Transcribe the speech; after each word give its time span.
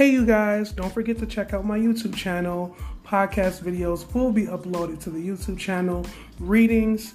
Hey, 0.00 0.12
you 0.12 0.24
guys, 0.24 0.72
don't 0.72 0.90
forget 0.90 1.18
to 1.18 1.26
check 1.26 1.52
out 1.52 1.66
my 1.66 1.78
YouTube 1.78 2.16
channel. 2.16 2.74
Podcast 3.04 3.62
videos 3.62 4.10
will 4.14 4.32
be 4.32 4.46
uploaded 4.46 4.98
to 5.00 5.10
the 5.10 5.18
YouTube 5.18 5.58
channel. 5.58 6.06
Readings, 6.38 7.12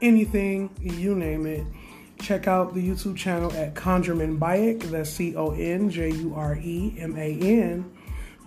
anything, 0.00 0.70
you 0.80 1.14
name 1.14 1.44
it. 1.44 1.66
Check 2.20 2.48
out 2.48 2.72
the 2.72 2.80
YouTube 2.80 3.14
channel 3.14 3.52
at 3.52 3.74
Conjureman 3.74 4.38
Bayek. 4.38 4.84
That's 4.84 5.10
C 5.10 5.36
O 5.36 5.50
N 5.50 5.90
J 5.90 6.12
U 6.12 6.32
R 6.34 6.56
E 6.56 6.96
M 6.98 7.14
A 7.18 7.38
N 7.38 7.92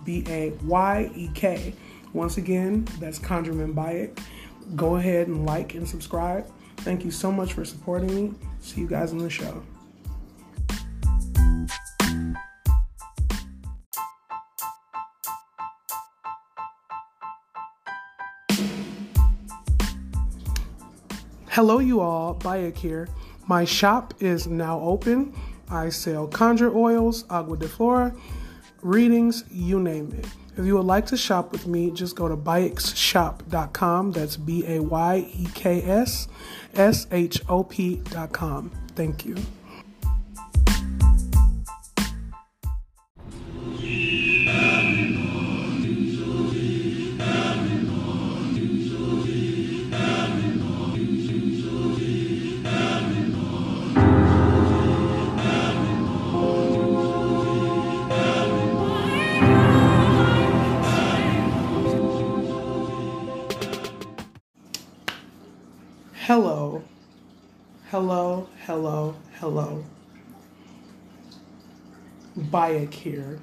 B 0.04 0.24
A 0.26 0.50
Y 0.64 1.12
E 1.14 1.30
K. 1.36 1.72
Once 2.12 2.36
again, 2.36 2.84
that's 2.98 3.20
Conjureman 3.20 3.74
Bayek. 3.74 4.18
Go 4.74 4.96
ahead 4.96 5.28
and 5.28 5.46
like 5.46 5.74
and 5.74 5.88
subscribe. 5.88 6.50
Thank 6.78 7.04
you 7.04 7.12
so 7.12 7.30
much 7.30 7.52
for 7.52 7.64
supporting 7.64 8.12
me. 8.12 8.34
See 8.58 8.80
you 8.80 8.88
guys 8.88 9.12
on 9.12 9.18
the 9.18 9.30
show. 9.30 9.62
Hello, 21.58 21.80
you 21.80 21.98
all. 21.98 22.36
Bayek 22.36 22.76
here. 22.76 23.08
My 23.48 23.64
shop 23.64 24.14
is 24.20 24.46
now 24.46 24.78
open. 24.78 25.34
I 25.68 25.88
sell 25.88 26.28
conjure 26.28 26.72
oils, 26.72 27.24
agua 27.28 27.56
de 27.56 27.66
flora, 27.66 28.14
readings, 28.80 29.42
you 29.50 29.80
name 29.80 30.12
it. 30.16 30.24
If 30.56 30.64
you 30.64 30.76
would 30.76 30.86
like 30.86 31.06
to 31.06 31.16
shop 31.16 31.50
with 31.50 31.66
me, 31.66 31.90
just 31.90 32.14
go 32.14 32.28
to 32.28 32.36
bayekshop.com. 32.36 34.12
That's 34.12 34.36
B 34.36 34.66
A 34.68 34.80
Y 34.80 35.30
E 35.34 35.48
K 35.52 35.82
S 35.82 36.28
S 36.74 37.08
H 37.10 37.42
O 37.48 37.64
P.com. 37.64 38.70
Thank 38.94 39.26
you. 39.26 39.34
Hello, 67.90 68.46
hello, 68.66 69.16
hello. 69.40 69.82
Bayek 72.38 72.92
here. 72.92 73.40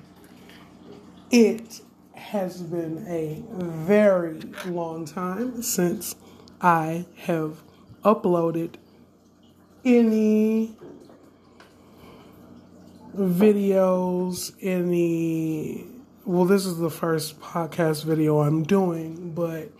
It 1.32 1.82
has 2.14 2.62
been 2.62 3.08
a 3.08 3.42
very 3.50 4.42
long 4.68 5.06
time 5.06 5.64
since 5.64 6.16
I 6.62 7.08
have 7.22 7.64
uploaded 8.04 8.76
any 9.84 10.78
videos, 13.18 14.52
any. 14.62 15.88
Well, 16.24 16.46
this 16.46 16.68
is 16.68 16.78
the 16.78 16.92
first 16.92 17.42
podcast 17.42 18.06
video 18.06 18.42
I'm 18.42 18.62
doing, 18.62 19.34
but 19.34 19.72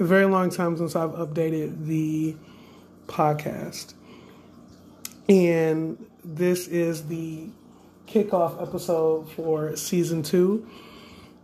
a 0.00 0.04
very 0.04 0.24
long 0.24 0.48
time 0.48 0.78
since 0.78 0.96
I've 0.96 1.10
updated 1.10 1.84
the 1.84 2.34
podcast. 3.06 3.94
And 5.28 6.04
this 6.24 6.68
is 6.68 7.06
the 7.08 7.48
kickoff 8.06 8.62
episode 8.62 9.30
for 9.32 9.76
season 9.76 10.22
two. 10.22 10.66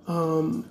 Um, 0.06 0.68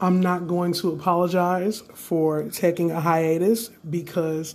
I'm 0.00 0.20
not 0.20 0.46
going 0.46 0.72
to 0.74 0.92
apologize 0.92 1.82
for 1.94 2.44
taking 2.48 2.90
a 2.90 3.00
hiatus 3.00 3.68
because 3.88 4.54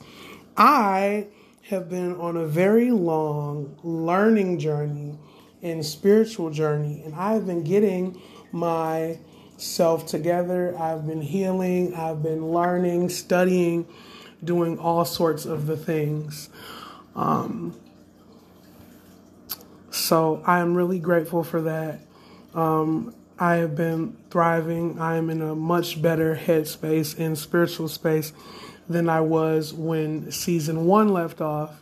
I 0.57 1.27
have 1.69 1.89
been 1.89 2.15
on 2.15 2.37
a 2.37 2.45
very 2.45 2.91
long 2.91 3.77
learning 3.83 4.59
journey 4.59 5.17
and 5.61 5.85
spiritual 5.85 6.49
journey, 6.49 7.01
and 7.03 7.15
I've 7.15 7.45
been 7.45 7.63
getting 7.63 8.21
my 8.51 9.19
self 9.57 10.05
together. 10.05 10.77
I've 10.77 11.07
been 11.07 11.21
healing, 11.21 11.93
I've 11.95 12.21
been 12.21 12.51
learning, 12.51 13.09
studying, 13.09 13.87
doing 14.43 14.77
all 14.79 15.05
sorts 15.05 15.45
of 15.45 15.67
the 15.67 15.77
things. 15.77 16.49
Um, 17.15 17.79
so 19.91 20.43
I 20.45 20.59
am 20.59 20.75
really 20.75 20.99
grateful 20.99 21.43
for 21.43 21.61
that. 21.61 22.01
Um, 22.53 23.15
I 23.39 23.55
have 23.55 23.75
been 23.75 24.17
thriving. 24.29 24.99
I 24.99 25.17
am 25.17 25.29
in 25.29 25.41
a 25.41 25.55
much 25.55 26.01
better 26.01 26.35
headspace 26.35 27.17
and 27.17 27.37
spiritual 27.37 27.87
space 27.87 28.33
than 28.87 29.09
I 29.09 29.21
was 29.21 29.73
when 29.73 30.31
season 30.31 30.85
one 30.85 31.09
left 31.09 31.41
off. 31.41 31.81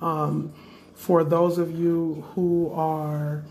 Um, 0.00 0.52
for 0.94 1.24
those 1.24 1.58
of 1.58 1.70
you 1.78 2.24
who 2.34 2.72
are 2.74 3.42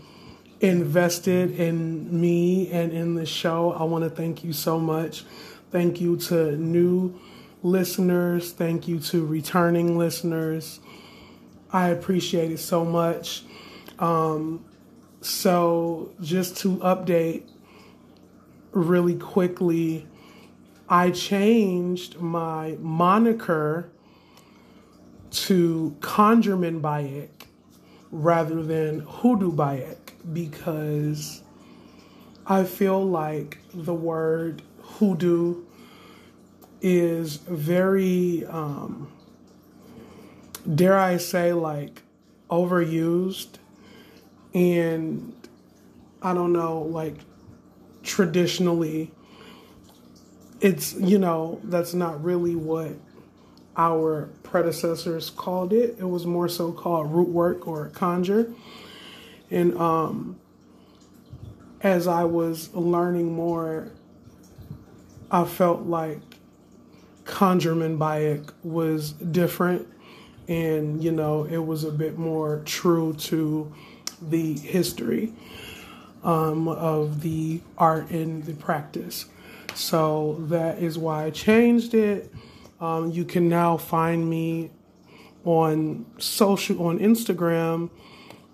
invested 0.60 1.58
in 1.58 2.20
me 2.20 2.70
and 2.70 2.92
in 2.92 3.14
the 3.14 3.26
show. 3.26 3.72
I 3.72 3.84
want 3.84 4.04
to 4.04 4.10
thank 4.10 4.44
you 4.44 4.52
so 4.52 4.78
much. 4.78 5.24
Thank 5.70 6.00
you 6.00 6.16
to 6.18 6.56
new 6.56 7.18
listeners. 7.62 8.52
Thank 8.52 8.88
you 8.88 9.00
to 9.00 9.24
returning 9.24 9.98
listeners. 9.98 10.80
I 11.72 11.88
appreciate 11.88 12.50
it 12.50 12.58
so 12.58 12.84
much. 12.84 13.44
Um, 13.98 14.64
so, 15.20 16.12
just 16.20 16.56
to 16.58 16.76
update 16.78 17.48
really 18.72 19.16
quickly, 19.16 20.06
I 20.88 21.10
changed 21.10 22.18
my 22.18 22.76
moniker 22.80 23.90
to 25.30 25.96
Conjureman 26.00 26.80
Bayek 26.80 27.28
rather 28.10 28.62
than 28.62 29.00
Hoodoo 29.00 29.52
Bayek 29.52 29.96
because 30.32 31.42
I 32.46 32.64
feel 32.64 33.04
like 33.04 33.58
the 33.72 33.94
word 33.94 34.62
hoodoo 34.82 35.62
is 36.80 37.36
very, 37.36 38.44
um, 38.46 39.10
dare 40.74 40.98
I 40.98 41.16
say, 41.16 41.52
like 41.52 42.02
overused. 42.50 43.58
And 44.54 45.32
I 46.22 46.34
don't 46.34 46.52
know, 46.52 46.82
like 46.82 47.16
traditionally, 48.02 49.10
it's, 50.60 50.94
you 50.94 51.18
know, 51.18 51.60
that's 51.64 51.94
not 51.94 52.22
really 52.22 52.54
what 52.54 52.92
our 53.76 54.28
predecessors 54.42 55.30
called 55.30 55.72
it. 55.72 55.96
It 55.98 56.08
was 56.08 56.26
more 56.26 56.48
so 56.48 56.72
called 56.72 57.12
root 57.12 57.28
work 57.28 57.66
or 57.66 57.88
conjure. 57.88 58.52
And 59.50 59.76
um, 59.78 60.38
as 61.82 62.06
I 62.06 62.24
was 62.24 62.74
learning 62.74 63.32
more, 63.32 63.90
I 65.30 65.44
felt 65.44 65.82
like 65.82 66.20
Conjureman 67.30 67.96
Bayek 67.96 68.52
was 68.62 69.12
different 69.12 69.86
and, 70.48 71.02
you 71.02 71.12
know, 71.12 71.44
it 71.44 71.58
was 71.58 71.84
a 71.84 71.90
bit 71.92 72.18
more 72.18 72.60
true 72.64 73.14
to 73.14 73.72
the 74.20 74.54
history 74.58 75.32
um, 76.24 76.68
of 76.68 77.22
the 77.22 77.60
art 77.78 78.10
and 78.10 78.44
the 78.44 78.54
practice. 78.54 79.26
So 79.74 80.36
that 80.48 80.78
is 80.78 80.98
why 80.98 81.26
I 81.26 81.30
changed 81.30 81.94
it. 81.94 82.32
Um, 82.80 83.12
you 83.12 83.24
can 83.24 83.48
now 83.48 83.76
find 83.76 84.28
me 84.28 84.70
on 85.44 86.06
social, 86.18 86.84
on 86.86 86.98
Instagram. 86.98 87.90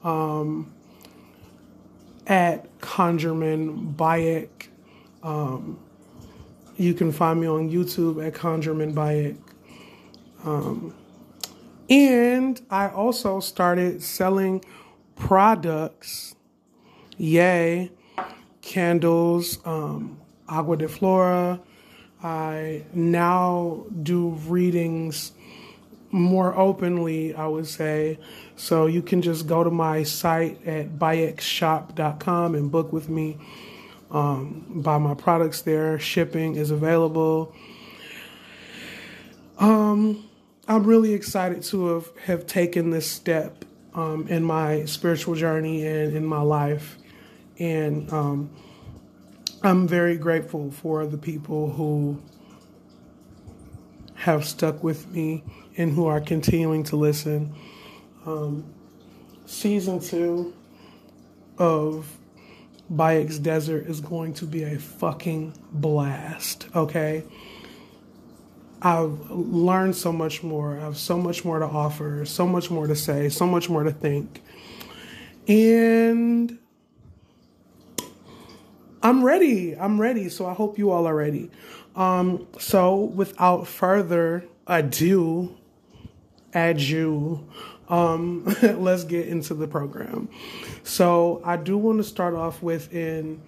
Um, 0.04 0.72
at 2.26 2.78
Conjureman 2.80 3.94
Bayek. 3.94 4.48
Um, 5.22 5.78
you 6.76 6.94
can 6.94 7.12
find 7.12 7.40
me 7.40 7.46
on 7.46 7.70
YouTube 7.70 8.24
at 8.26 8.34
Conjureman 8.34 8.94
Bayek. 8.94 9.38
Um, 10.44 10.94
and 11.88 12.60
I 12.70 12.88
also 12.88 13.40
started 13.40 14.02
selling 14.02 14.64
products. 15.14 16.34
Yay. 17.16 17.90
Candles, 18.60 19.64
um, 19.64 20.18
Agua 20.48 20.76
de 20.76 20.88
Flora. 20.88 21.60
I 22.22 22.84
now 22.92 23.84
do 24.02 24.30
readings 24.48 25.32
more 26.10 26.56
openly, 26.58 27.34
I 27.34 27.46
would 27.46 27.66
say. 27.66 28.18
So 28.56 28.86
you 28.86 29.02
can 29.02 29.22
just 29.22 29.46
go 29.46 29.62
to 29.62 29.70
my 29.70 30.02
site 30.02 30.66
at 30.66 30.98
bayekshop.com 30.98 32.54
and 32.54 32.70
book 32.70 32.92
with 32.92 33.08
me. 33.08 33.38
Um, 34.10 34.82
buy 34.82 34.98
my 34.98 35.14
products 35.14 35.62
there. 35.62 35.98
Shipping 35.98 36.56
is 36.56 36.70
available. 36.70 37.54
Um, 39.58 40.28
I'm 40.68 40.84
really 40.84 41.12
excited 41.14 41.62
to 41.64 41.86
have, 41.94 42.10
have 42.24 42.46
taken 42.46 42.90
this 42.90 43.10
step 43.10 43.64
um, 43.94 44.28
in 44.28 44.42
my 44.44 44.84
spiritual 44.84 45.34
journey 45.34 45.86
and 45.86 46.16
in 46.16 46.24
my 46.24 46.42
life. 46.42 46.98
And 47.58 48.12
um, 48.12 48.50
I'm 49.62 49.88
very 49.88 50.16
grateful 50.16 50.70
for 50.70 51.06
the 51.06 51.16
people 51.16 51.70
who 51.70 52.20
have 54.14 54.44
stuck 54.44 54.82
with 54.82 55.10
me 55.10 55.44
and 55.76 55.92
who 55.92 56.06
are 56.06 56.20
continuing 56.20 56.82
to 56.84 56.96
listen. 56.96 57.54
Um, 58.26 58.64
season 59.46 60.00
two 60.00 60.54
of 61.58 62.06
Bayeks 62.92 63.42
Desert 63.42 63.86
is 63.86 64.00
going 64.00 64.34
to 64.34 64.44
be 64.44 64.62
a 64.62 64.78
fucking 64.78 65.54
blast, 65.72 66.68
okay? 66.74 67.24
I've 68.80 69.30
learned 69.30 69.96
so 69.96 70.12
much 70.12 70.42
more. 70.42 70.78
I 70.78 70.82
have 70.82 70.96
so 70.96 71.18
much 71.18 71.44
more 71.44 71.58
to 71.58 71.64
offer, 71.64 72.24
so 72.24 72.46
much 72.46 72.70
more 72.70 72.86
to 72.86 72.94
say, 72.94 73.28
so 73.28 73.46
much 73.46 73.68
more 73.68 73.82
to 73.82 73.90
think. 73.90 74.42
And 75.48 76.58
I'm 79.02 79.24
ready. 79.24 79.76
I'm 79.76 80.00
ready. 80.00 80.28
So 80.28 80.46
I 80.46 80.52
hope 80.52 80.78
you 80.78 80.90
all 80.90 81.06
are 81.06 81.14
ready. 81.14 81.50
Um, 81.94 82.46
so 82.58 82.96
without 82.96 83.66
further 83.66 84.44
ado, 84.66 85.56
ado, 86.52 87.48
um, 87.88 88.44
let's 88.62 89.04
get 89.04 89.28
into 89.28 89.54
the 89.54 89.66
program. 89.66 90.28
So 90.82 91.40
I 91.44 91.56
do 91.56 91.78
want 91.78 91.98
to 91.98 92.04
start 92.04 92.34
off 92.34 92.62
with 92.62 92.92
in 92.92 93.40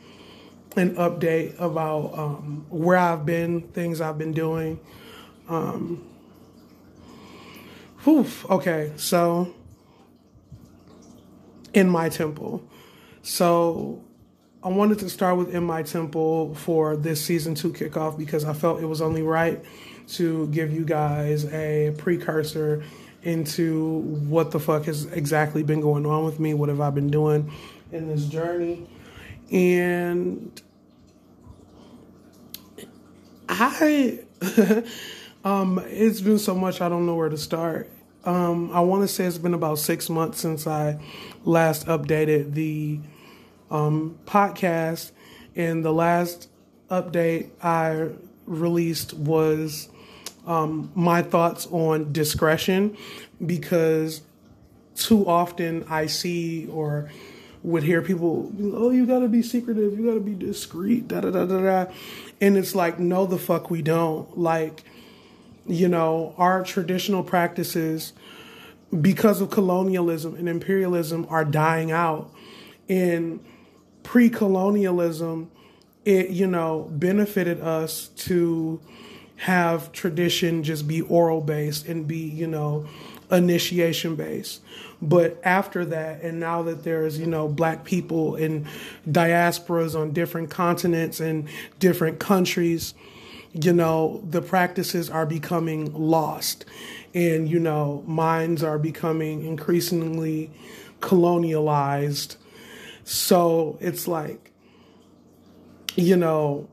an 0.76 0.94
update 0.96 1.58
about 1.60 2.18
um, 2.18 2.66
where 2.68 2.98
I've 2.98 3.26
been, 3.26 3.62
things 3.62 4.00
I've 4.00 4.18
been 4.18 4.32
doing. 4.32 4.78
Um, 5.48 6.06
whew, 8.04 8.26
okay, 8.50 8.92
so 8.96 9.54
in 11.74 11.88
my 11.88 12.08
temple. 12.08 12.68
So 13.22 14.04
I 14.62 14.68
wanted 14.68 14.98
to 15.00 15.08
start 15.08 15.36
with 15.36 15.54
In 15.54 15.62
My 15.62 15.82
Temple 15.82 16.54
for 16.54 16.96
this 16.96 17.24
season 17.24 17.54
two 17.54 17.72
kickoff 17.72 18.18
because 18.18 18.44
I 18.44 18.52
felt 18.52 18.82
it 18.82 18.86
was 18.86 19.00
only 19.00 19.22
right 19.22 19.62
to 20.08 20.48
give 20.48 20.72
you 20.72 20.84
guys 20.84 21.44
a 21.52 21.94
precursor 21.96 22.82
into 23.28 23.98
what 24.28 24.50
the 24.50 24.58
fuck 24.58 24.84
has 24.86 25.04
exactly 25.06 25.62
been 25.62 25.80
going 25.80 26.06
on 26.06 26.24
with 26.24 26.40
me. 26.40 26.54
What 26.54 26.70
have 26.70 26.80
I 26.80 26.90
been 26.90 27.10
doing 27.10 27.52
in 27.92 28.08
this 28.08 28.24
journey? 28.24 28.88
And 29.52 30.60
I, 33.48 34.20
um, 35.44 35.78
it's 35.86 36.20
been 36.20 36.38
so 36.38 36.54
much 36.54 36.80
I 36.80 36.88
don't 36.88 37.06
know 37.06 37.14
where 37.14 37.28
to 37.28 37.36
start. 37.36 37.90
Um, 38.24 38.70
I 38.72 38.80
want 38.80 39.02
to 39.02 39.08
say 39.08 39.24
it's 39.24 39.38
been 39.38 39.54
about 39.54 39.78
six 39.78 40.08
months 40.08 40.40
since 40.40 40.66
I 40.66 40.98
last 41.44 41.86
updated 41.86 42.54
the 42.54 43.00
um, 43.70 44.18
podcast, 44.26 45.12
and 45.54 45.84
the 45.84 45.92
last 45.92 46.48
update 46.90 47.50
I 47.62 48.10
released 48.46 49.12
was 49.14 49.88
um, 50.48 50.90
my 50.94 51.22
thoughts 51.22 51.66
on 51.66 52.10
discretion 52.12 52.96
because 53.44 54.22
too 54.96 55.28
often 55.28 55.84
I 55.88 56.06
see 56.06 56.66
or 56.66 57.10
would 57.62 57.82
hear 57.82 58.00
people, 58.00 58.50
oh, 58.74 58.90
you 58.90 59.04
gotta 59.04 59.28
be 59.28 59.42
secretive, 59.42 59.98
you 59.98 60.06
gotta 60.06 60.20
be 60.20 60.34
discreet, 60.34 61.06
da 61.06 61.20
da 61.20 61.30
da 61.30 61.44
da 61.44 61.60
da. 61.60 61.92
And 62.40 62.56
it's 62.56 62.74
like, 62.74 62.98
no, 62.98 63.26
the 63.26 63.38
fuck 63.38 63.68
we 63.68 63.82
don't. 63.82 64.38
Like, 64.38 64.84
you 65.66 65.86
know, 65.86 66.34
our 66.38 66.64
traditional 66.64 67.22
practices, 67.22 68.14
because 68.98 69.42
of 69.42 69.50
colonialism 69.50 70.34
and 70.34 70.48
imperialism, 70.48 71.26
are 71.28 71.44
dying 71.44 71.92
out. 71.92 72.32
In 72.88 73.40
pre 74.02 74.30
colonialism, 74.30 75.50
it, 76.06 76.30
you 76.30 76.46
know, 76.46 76.88
benefited 76.90 77.60
us 77.60 78.08
to 78.08 78.80
have 79.38 79.92
tradition 79.92 80.62
just 80.62 80.86
be 80.86 81.00
oral 81.02 81.40
based 81.40 81.86
and 81.86 82.06
be, 82.06 82.18
you 82.18 82.46
know, 82.46 82.86
initiation 83.30 84.16
based. 84.16 84.60
But 85.00 85.40
after 85.44 85.84
that, 85.86 86.22
and 86.22 86.40
now 86.40 86.62
that 86.62 86.82
there's, 86.82 87.18
you 87.18 87.26
know, 87.26 87.48
black 87.48 87.84
people 87.84 88.36
in 88.36 88.66
diasporas 89.08 89.98
on 89.98 90.12
different 90.12 90.50
continents 90.50 91.20
and 91.20 91.48
different 91.78 92.18
countries, 92.18 92.94
you 93.52 93.72
know, 93.72 94.22
the 94.28 94.42
practices 94.42 95.08
are 95.08 95.26
becoming 95.26 95.92
lost. 95.94 96.64
And, 97.14 97.48
you 97.48 97.58
know, 97.58 98.02
minds 98.06 98.62
are 98.62 98.78
becoming 98.78 99.44
increasingly 99.44 100.50
colonialized 101.00 102.36
so 103.08 103.78
it's 103.80 104.06
like, 104.06 104.52
you 105.96 106.14
know, 106.14 106.68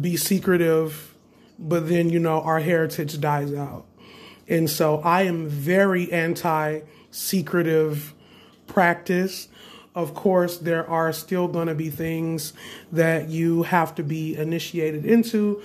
be 0.00 0.16
secretive, 0.16 1.14
but 1.58 1.88
then, 1.88 2.10
you 2.10 2.18
know, 2.18 2.40
our 2.42 2.60
heritage 2.60 3.20
dies 3.20 3.52
out. 3.54 3.86
And 4.48 4.70
so 4.70 4.98
I 5.00 5.22
am 5.22 5.48
very 5.48 6.12
anti 6.12 6.80
secretive 7.10 8.14
practice. 8.66 9.48
Of 9.94 10.14
course, 10.14 10.58
there 10.58 10.88
are 10.88 11.12
still 11.12 11.48
going 11.48 11.68
to 11.68 11.74
be 11.74 11.88
things 11.88 12.52
that 12.92 13.28
you 13.28 13.62
have 13.62 13.94
to 13.94 14.02
be 14.02 14.36
initiated 14.36 15.06
into, 15.06 15.62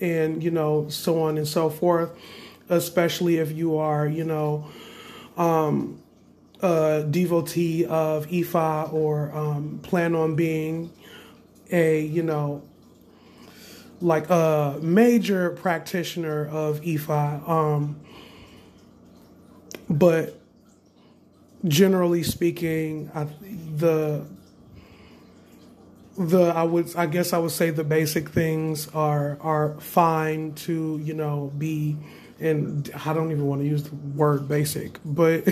and, 0.00 0.42
you 0.44 0.50
know, 0.50 0.88
so 0.90 1.22
on 1.22 1.38
and 1.38 1.48
so 1.48 1.70
forth, 1.70 2.10
especially 2.68 3.38
if 3.38 3.52
you 3.52 3.78
are, 3.78 4.06
you 4.06 4.24
know, 4.24 4.68
um, 5.38 6.02
a 6.60 7.06
devotee 7.10 7.86
of 7.86 8.26
Ifa 8.26 8.92
or 8.92 9.34
um, 9.34 9.80
plan 9.82 10.14
on 10.14 10.34
being 10.34 10.92
a, 11.72 12.04
you 12.04 12.22
know, 12.22 12.62
like 14.00 14.30
a 14.30 14.78
major 14.80 15.50
practitioner 15.50 16.46
of 16.46 16.80
Ifa. 16.80 17.48
Um, 17.48 18.00
but 19.88 20.40
generally 21.66 22.22
speaking, 22.22 23.10
I, 23.14 23.26
the 23.76 24.24
the 26.16 26.48
I 26.48 26.62
would 26.62 26.94
I 26.96 27.06
guess 27.06 27.32
I 27.32 27.38
would 27.38 27.50
say 27.50 27.70
the 27.70 27.84
basic 27.84 28.30
things 28.30 28.88
are 28.88 29.38
are 29.40 29.80
fine 29.80 30.52
to 30.66 31.00
you 31.02 31.14
know 31.14 31.52
be 31.56 31.96
and 32.40 32.90
I 33.04 33.12
don't 33.12 33.30
even 33.30 33.46
want 33.46 33.60
to 33.60 33.68
use 33.68 33.84
the 33.84 33.94
word 33.94 34.48
basic, 34.48 34.98
but 35.04 35.46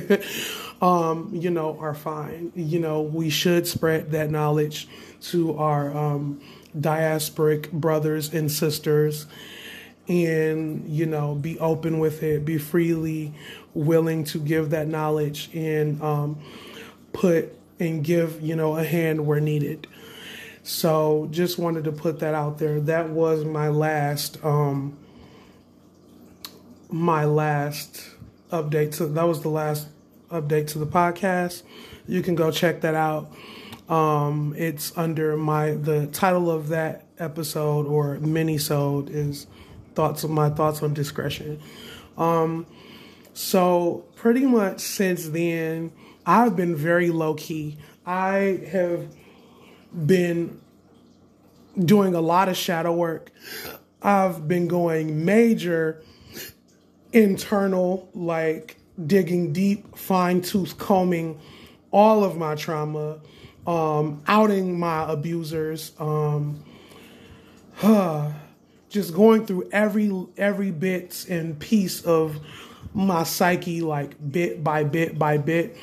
um, 0.82 1.30
you 1.32 1.50
know, 1.50 1.78
are 1.78 1.94
fine. 1.94 2.50
You 2.54 2.80
know, 2.80 3.02
we 3.02 3.30
should 3.30 3.66
spread 3.66 4.12
that 4.12 4.30
knowledge 4.30 4.88
to 5.20 5.58
our 5.58 5.94
um, 5.94 6.40
diasporic 6.80 7.70
brothers 7.73 8.32
and 8.32 8.50
sisters 8.50 9.26
and, 10.08 10.88
you 10.88 11.06
know, 11.06 11.35
be 11.35 11.58
open 11.58 11.99
with 11.99 12.23
it, 12.23 12.44
be 12.44 12.58
freely 12.58 13.35
willing 13.75 14.25
to 14.25 14.38
give 14.38 14.70
that 14.70 14.88
knowledge 14.88 15.50
and 15.54 16.02
um, 16.02 16.40
put 17.12 17.54
and 17.78 18.02
give, 18.02 18.40
you 18.40 18.56
know, 18.56 18.76
a 18.76 18.85
hand 18.85 19.26
where 19.26 19.40
needed. 19.40 19.87
So 20.62 21.28
just 21.30 21.58
wanted 21.58 21.85
to 21.85 21.92
put 21.92 22.20
that 22.20 22.35
out 22.35 22.58
there. 22.58 22.80
That 22.80 23.08
was 23.08 23.44
my 23.44 23.68
last 23.68 24.42
um 24.44 24.99
my 26.90 27.25
last 27.25 28.11
update 28.50 28.94
to 28.97 29.06
that 29.06 29.23
was 29.25 29.42
the 29.42 29.49
last 29.49 29.88
update 30.30 30.66
to 30.68 30.78
the 30.78 30.87
podcast. 30.87 31.62
You 32.06 32.23
can 32.23 32.35
go 32.35 32.50
check 32.50 32.80
that 32.82 32.94
out. 32.94 33.32
Um, 33.88 34.54
it's 34.57 34.97
under 34.97 35.37
my 35.37 35.71
the 35.71 36.07
title 36.09 36.50
of 36.50 36.68
that 36.68 37.07
episode 37.18 37.87
or 37.87 38.18
mini-sode 38.18 39.09
is 39.09 39.47
thoughts 39.95 40.25
of 40.25 40.30
my 40.30 40.50
thoughts 40.50 40.83
on 40.83 40.95
discretion. 40.95 41.61
Um, 42.16 42.66
so 43.33 44.04
pretty 44.16 44.45
much 44.45 44.80
since 44.80 45.28
then, 45.28 45.92
I've 46.26 46.54
been 46.57 46.76
very 46.76 47.11
low 47.11 47.35
key. 47.35 47.78
I 48.04 48.61
have 48.71 49.07
been 50.07 50.61
doing 51.78 52.14
a 52.14 52.21
lot 52.21 52.49
of 52.49 52.57
shadow 52.57 52.92
work. 52.92 53.30
I've 54.02 54.47
been 54.47 54.68
going 54.68 55.25
major 55.25 56.02
internal, 57.12 58.09
like 58.14 58.76
digging 59.07 59.52
deep, 59.52 59.97
fine 59.97 60.42
tooth 60.42 60.78
combing 60.78 61.40
all 61.90 62.25
of 62.25 62.37
my 62.37 62.54
trauma, 62.54 63.21
um, 63.68 64.22
outing 64.26 64.78
my 64.78 65.12
abusers, 65.12 65.92
um, 65.98 66.64
huh, 67.75 68.32
just 68.88 69.14
going 69.14 69.44
through 69.44 69.68
every 69.70 70.10
every 70.38 70.70
bits 70.70 71.26
and 71.26 71.58
piece 71.58 72.00
of 72.02 72.40
my 72.94 73.22
psyche, 73.22 73.82
like 73.82 74.16
bit 74.32 74.64
by 74.64 74.82
bit 74.82 75.18
by 75.18 75.37
bit. 75.37 75.76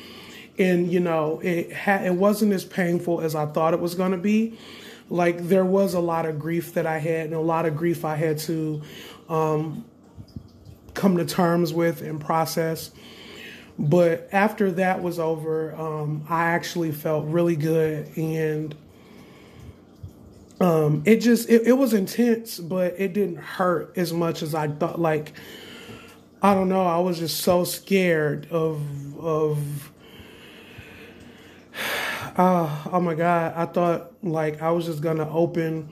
And 0.58 0.90
you 0.92 0.98
know, 0.98 1.38
it 1.38 1.72
had 1.72 2.04
it 2.04 2.14
wasn't 2.14 2.52
as 2.52 2.64
painful 2.64 3.20
as 3.20 3.36
I 3.36 3.46
thought 3.46 3.72
it 3.72 3.80
was 3.80 3.94
going 3.94 4.10
to 4.10 4.18
be. 4.18 4.58
Like 5.08 5.46
there 5.46 5.64
was 5.64 5.94
a 5.94 6.00
lot 6.00 6.26
of 6.26 6.40
grief 6.40 6.74
that 6.74 6.86
I 6.86 6.98
had, 6.98 7.26
and 7.26 7.34
a 7.34 7.40
lot 7.40 7.66
of 7.66 7.76
grief 7.76 8.04
I 8.04 8.16
had 8.16 8.38
to 8.38 8.82
um, 9.28 9.84
come 10.94 11.16
to 11.18 11.24
terms 11.24 11.72
with 11.72 12.02
and 12.02 12.20
process. 12.20 12.90
But 13.78 14.28
after 14.32 14.70
that 14.72 15.02
was 15.02 15.18
over, 15.18 15.74
um, 15.76 16.24
I 16.28 16.44
actually 16.44 16.92
felt 16.92 17.26
really 17.26 17.56
good 17.56 18.16
and 18.16 18.74
um, 20.60 21.02
it 21.04 21.18
just 21.18 21.50
it, 21.50 21.66
it 21.66 21.72
was 21.72 21.92
intense, 21.92 22.58
but 22.58 22.94
it 22.98 23.12
didn't 23.12 23.36
hurt 23.36 23.92
as 23.96 24.12
much 24.12 24.42
as 24.42 24.54
I 24.54 24.68
thought. 24.68 24.98
Like 24.98 25.32
I 26.40 26.54
don't 26.54 26.68
know, 26.68 26.84
I 26.84 26.98
was 26.98 27.18
just 27.18 27.40
so 27.40 27.64
scared 27.64 28.48
of 28.50 28.80
of. 29.18 29.92
Uh, 32.36 32.84
oh 32.92 33.00
my 33.00 33.14
god! 33.14 33.52
I 33.54 33.66
thought 33.66 34.12
like 34.22 34.62
I 34.62 34.70
was 34.70 34.86
just 34.86 35.02
gonna 35.02 35.28
open 35.28 35.90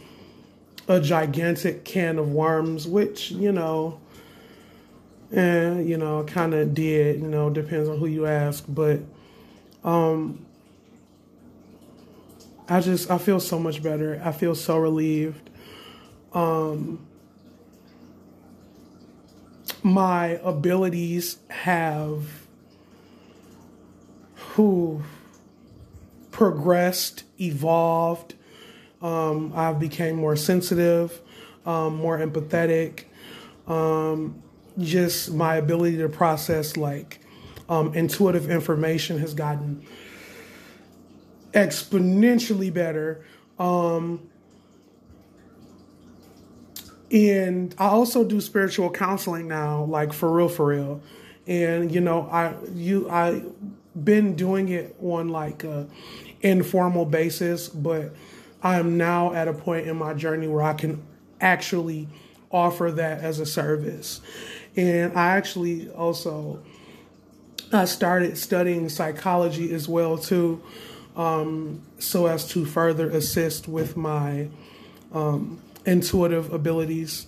a 0.89 1.01
gigantic 1.01 1.85
can 1.85 2.19
of 2.19 2.33
worms, 2.33 2.89
which 2.89 3.31
you 3.31 3.53
know, 3.53 4.01
and 5.35 5.89
you 5.89 5.97
know, 5.97 6.25
kind 6.25 6.55
of 6.55 6.75
did. 6.75 7.21
You 7.21 7.27
know, 7.27 7.51
depends 7.51 7.89
on 7.89 7.99
who 7.99 8.07
you 8.07 8.27
ask, 8.27 8.65
but 8.69 9.01
um, 9.83 10.47
I 12.69 12.81
just 12.81 13.11
I 13.11 13.19
feel 13.19 13.41
so 13.41 13.59
much 13.59 13.83
better. 13.83 14.21
I 14.25 14.33
feel 14.33 14.55
so 14.55 14.79
relieved. 14.79 15.51
Um, 16.33 17.07
my 19.83 20.41
abilities 20.43 21.39
have 21.49 22.25
who 24.35 25.03
progressed, 26.31 27.25
evolved. 27.41 28.35
Um, 29.03 29.53
I've 29.55 29.79
became 29.79 30.17
more 30.17 30.37
sensitive, 30.37 31.21
um, 31.67 31.97
more 31.97 32.19
empathetic. 32.19 33.05
Um, 33.67 34.44
just 34.79 35.33
my 35.33 35.57
ability 35.57 35.97
to 35.99 36.09
process 36.09 36.77
like 36.77 37.21
um, 37.69 37.95
intuitive 37.95 38.51
information 38.51 39.19
has 39.19 39.35
gotten 39.35 39.87
exponentially 41.53 42.73
better. 42.73 43.25
Um, 43.59 44.29
and 47.11 47.75
I 47.79 47.87
also 47.87 48.25
do 48.25 48.41
spiritual 48.41 48.91
counseling 48.91 49.47
now, 49.47 49.85
like 49.85 50.13
for 50.13 50.33
real, 50.33 50.49
for 50.49 50.67
real. 50.67 51.01
And 51.47 51.93
you 51.93 52.01
know, 52.01 52.29
I 52.31 52.55
you 52.73 53.09
I 53.09 53.43
been 54.03 54.35
doing 54.35 54.71
it 54.71 54.97
on 55.01 55.29
like 55.29 55.63
a 55.63 55.87
informal 56.41 57.05
basis, 57.05 57.69
but 57.69 58.15
I 58.63 58.79
am 58.79 58.97
now 58.97 59.33
at 59.33 59.47
a 59.47 59.53
point 59.53 59.87
in 59.87 59.97
my 59.97 60.15
journey 60.15 60.49
where 60.49 60.63
I 60.63 60.73
can 60.73 61.03
actually 61.41 62.09
offer 62.51 62.91
that 62.93 63.21
as 63.21 63.39
a 63.39 63.47
service. 63.47 64.21
And 64.77 65.17
I 65.17 65.37
actually 65.37 65.91
also 65.91 66.63
I 67.73 67.85
started 67.87 68.39
studying 68.39 68.89
psychology 68.89 69.73
as 69.75 69.89
well 69.89 70.19
too 70.19 70.63
um, 71.17 71.83
so 71.99 72.27
as 72.27 72.47
to 72.49 72.65
further 72.65 73.09
assist 73.11 73.69
with 73.69 73.97
my 73.97 74.49
um, 75.13 75.61
intuitive 75.87 76.53
abilities. 76.53 77.27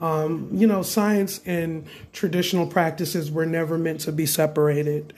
Um, 0.00 0.48
you 0.52 0.66
know, 0.66 0.82
science 0.82 1.40
and 1.46 1.86
traditional 2.12 2.66
practices 2.66 3.30
were 3.30 3.46
never 3.46 3.78
meant 3.78 4.00
to 4.00 4.12
be 4.12 4.26
separated. 4.26 5.12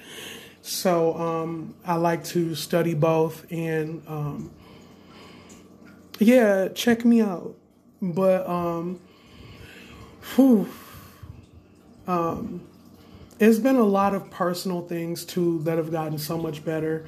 So 0.63 1.15
um, 1.15 1.75
I 1.87 1.97
like 1.97 2.25
to 2.27 2.55
study 2.55 2.95
both 2.95 3.51
and 3.51 4.03
um, 4.07 4.51
yeah, 6.19 6.69
check 6.69 7.05
me 7.05 7.21
out. 7.21 7.55
But 8.01 8.49
um, 8.49 9.01
whew, 10.35 10.69
um, 12.07 12.61
it's 13.39 13.59
been 13.59 13.77
a 13.77 13.85
lot 13.85 14.15
of 14.15 14.31
personal 14.31 14.83
things 14.83 15.25
too 15.25 15.61
that 15.65 15.79
have 15.79 15.91
gotten 15.91 16.19
so 16.19 16.39
much 16.39 16.65
better. 16.65 17.07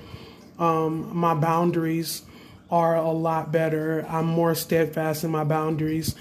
Um, 0.59 1.17
my 1.17 1.35
boundaries 1.35 2.23
are 2.71 2.97
a 2.97 3.11
lot 3.11 3.53
better. 3.53 4.05
I'm 4.09 4.27
more 4.27 4.55
steadfast 4.55 5.25
in 5.25 5.31
my 5.31 5.45
boundaries. 5.45 6.15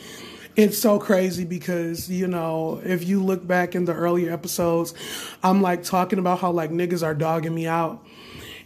It's 0.56 0.78
so 0.78 1.00
crazy 1.00 1.44
because, 1.44 2.10
you 2.10 2.28
know, 2.28 2.82
if 2.84 3.06
you 3.06 3.22
look 3.22 3.46
back 3.46 3.76
in 3.76 3.86
the 3.86 3.94
earlier 3.94 4.32
episodes, 4.32 4.94
I'm 5.44 5.62
like 5.62 5.84
talking 5.84 6.20
about 6.20 6.40
how 6.40 6.52
like 6.52 6.72
niggas 6.72 7.06
are 7.06 7.16
dogging 7.16 7.54
me 7.54 7.68
out. 7.68 8.06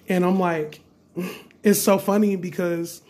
And 0.08 0.26
I'm 0.26 0.40
like, 0.40 0.82
it's 1.64 1.82
so 1.82 1.98
funny 1.98 2.36
because 2.36 3.02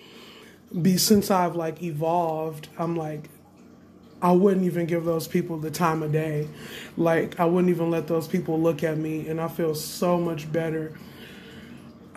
be 0.81 0.97
since 0.97 1.31
I've 1.31 1.55
like 1.55 1.81
evolved, 1.81 2.69
I'm 2.77 2.95
like, 2.95 3.29
I 4.21 4.31
wouldn't 4.31 4.65
even 4.65 4.85
give 4.85 5.05
those 5.05 5.27
people 5.27 5.57
the 5.57 5.71
time 5.71 6.03
of 6.03 6.11
day. 6.11 6.47
Like 6.97 7.39
I 7.39 7.45
wouldn't 7.45 7.69
even 7.69 7.89
let 7.89 8.07
those 8.07 8.27
people 8.27 8.59
look 8.59 8.83
at 8.83 8.97
me 8.97 9.27
and 9.27 9.39
I 9.39 9.47
feel 9.47 9.75
so 9.75 10.17
much 10.17 10.51
better 10.51 10.93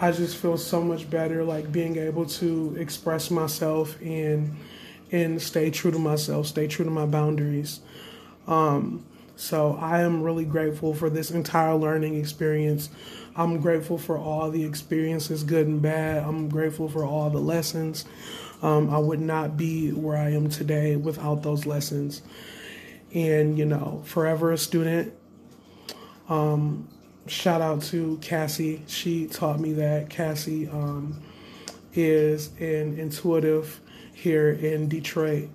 I 0.03 0.11
just 0.11 0.37
feel 0.37 0.57
so 0.57 0.83
much 0.83 1.09
better 1.09 1.45
like 1.45 1.71
being 1.71 1.97
able 1.97 2.27
to 2.27 2.75
express 2.77 3.31
myself 3.31 3.97
and 4.03 4.57
and 5.13 5.41
stay 5.41 5.71
true 5.71 5.93
to 5.93 5.99
myself, 5.99 6.49
stay 6.49 6.67
true 6.67 6.85
to 6.85 6.91
my 6.91 7.07
boundaries. 7.07 7.81
Um, 8.49 9.05
so 9.37 9.79
I 9.81 10.01
am 10.01 10.23
really 10.23 10.45
grateful 10.45 10.93
for 10.93 11.09
this 11.09 11.31
entire 11.31 11.77
learning 11.77 12.17
experience. 12.17 12.91
I'm 13.37 13.61
grateful 13.61 13.97
for 13.97 14.19
all 14.19 14.51
the 14.51 14.65
experiences, 14.65 15.45
good 15.45 15.69
and 15.69 15.81
bad. 15.81 16.25
I'm 16.25 16.49
grateful 16.49 16.89
for 16.89 17.05
all 17.05 17.31
the 17.31 17.39
lessons. 17.39 18.05
Um, 18.63 18.91
I 18.91 18.99
would 18.99 19.21
not 19.21 19.57
be 19.57 19.91
where 19.91 20.17
I 20.17 20.31
am 20.31 20.49
today 20.49 20.97
without 20.97 21.43
those 21.43 21.67
lessons. 21.67 22.23
And, 23.13 23.59
you 23.59 23.67
know, 23.67 24.03
forever 24.05 24.53
a 24.53 24.59
student. 24.59 25.13
Um, 26.29 26.89
shout 27.27 27.61
out 27.61 27.83
to 27.83 28.19
Cassie. 28.23 28.83
She 28.87 29.27
taught 29.27 29.61
me 29.61 29.73
that. 29.75 30.09
Cassie 30.09 30.69
um, 30.69 31.21
is 31.93 32.49
an 32.59 32.99
intuitive 32.99 33.81
here 34.15 34.51
in 34.51 34.89
Detroit. 34.89 35.51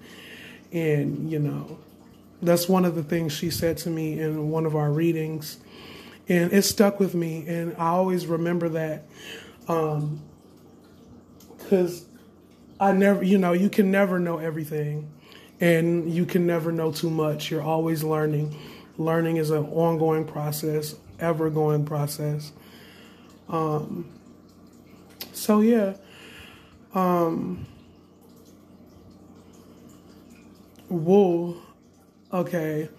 And, 0.71 1.31
you 1.31 1.39
know, 1.39 1.79
that's 2.41 2.67
one 2.67 2.85
of 2.85 2.95
the 2.95 3.03
things 3.03 3.33
she 3.33 3.49
said 3.49 3.77
to 3.77 3.89
me 3.89 4.19
in 4.19 4.49
one 4.49 4.65
of 4.65 4.75
our 4.75 4.91
readings. 4.91 5.57
And 6.29 6.51
it 6.51 6.63
stuck 6.63 6.99
with 6.99 7.15
me. 7.15 7.47
And 7.47 7.75
I 7.77 7.87
always 7.87 8.27
remember 8.27 8.69
that. 8.69 9.05
Because 9.61 10.01
um, 12.01 12.06
I 12.79 12.91
never, 12.91 13.23
you 13.23 13.37
know, 13.37 13.53
you 13.53 13.69
can 13.69 13.91
never 13.91 14.19
know 14.19 14.37
everything. 14.37 15.11
And 15.59 16.11
you 16.11 16.25
can 16.25 16.45
never 16.45 16.71
know 16.71 16.91
too 16.91 17.09
much. 17.09 17.49
You're 17.49 17.63
always 17.63 18.03
learning. 18.03 18.55
Learning 18.97 19.37
is 19.37 19.49
an 19.49 19.65
ongoing 19.65 20.25
process, 20.25 20.95
ever 21.19 21.49
going 21.49 21.85
process. 21.85 22.51
Um, 23.49 24.07
so 25.33 25.61
yeah. 25.61 25.93
Um, 26.93 27.65
whoa. 30.89 31.57
Okay. 32.31 32.89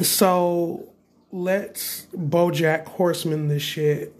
So 0.00 0.88
let's 1.32 2.06
Bojack 2.14 2.86
Horseman 2.86 3.48
this 3.48 3.62
shit. 3.62 4.14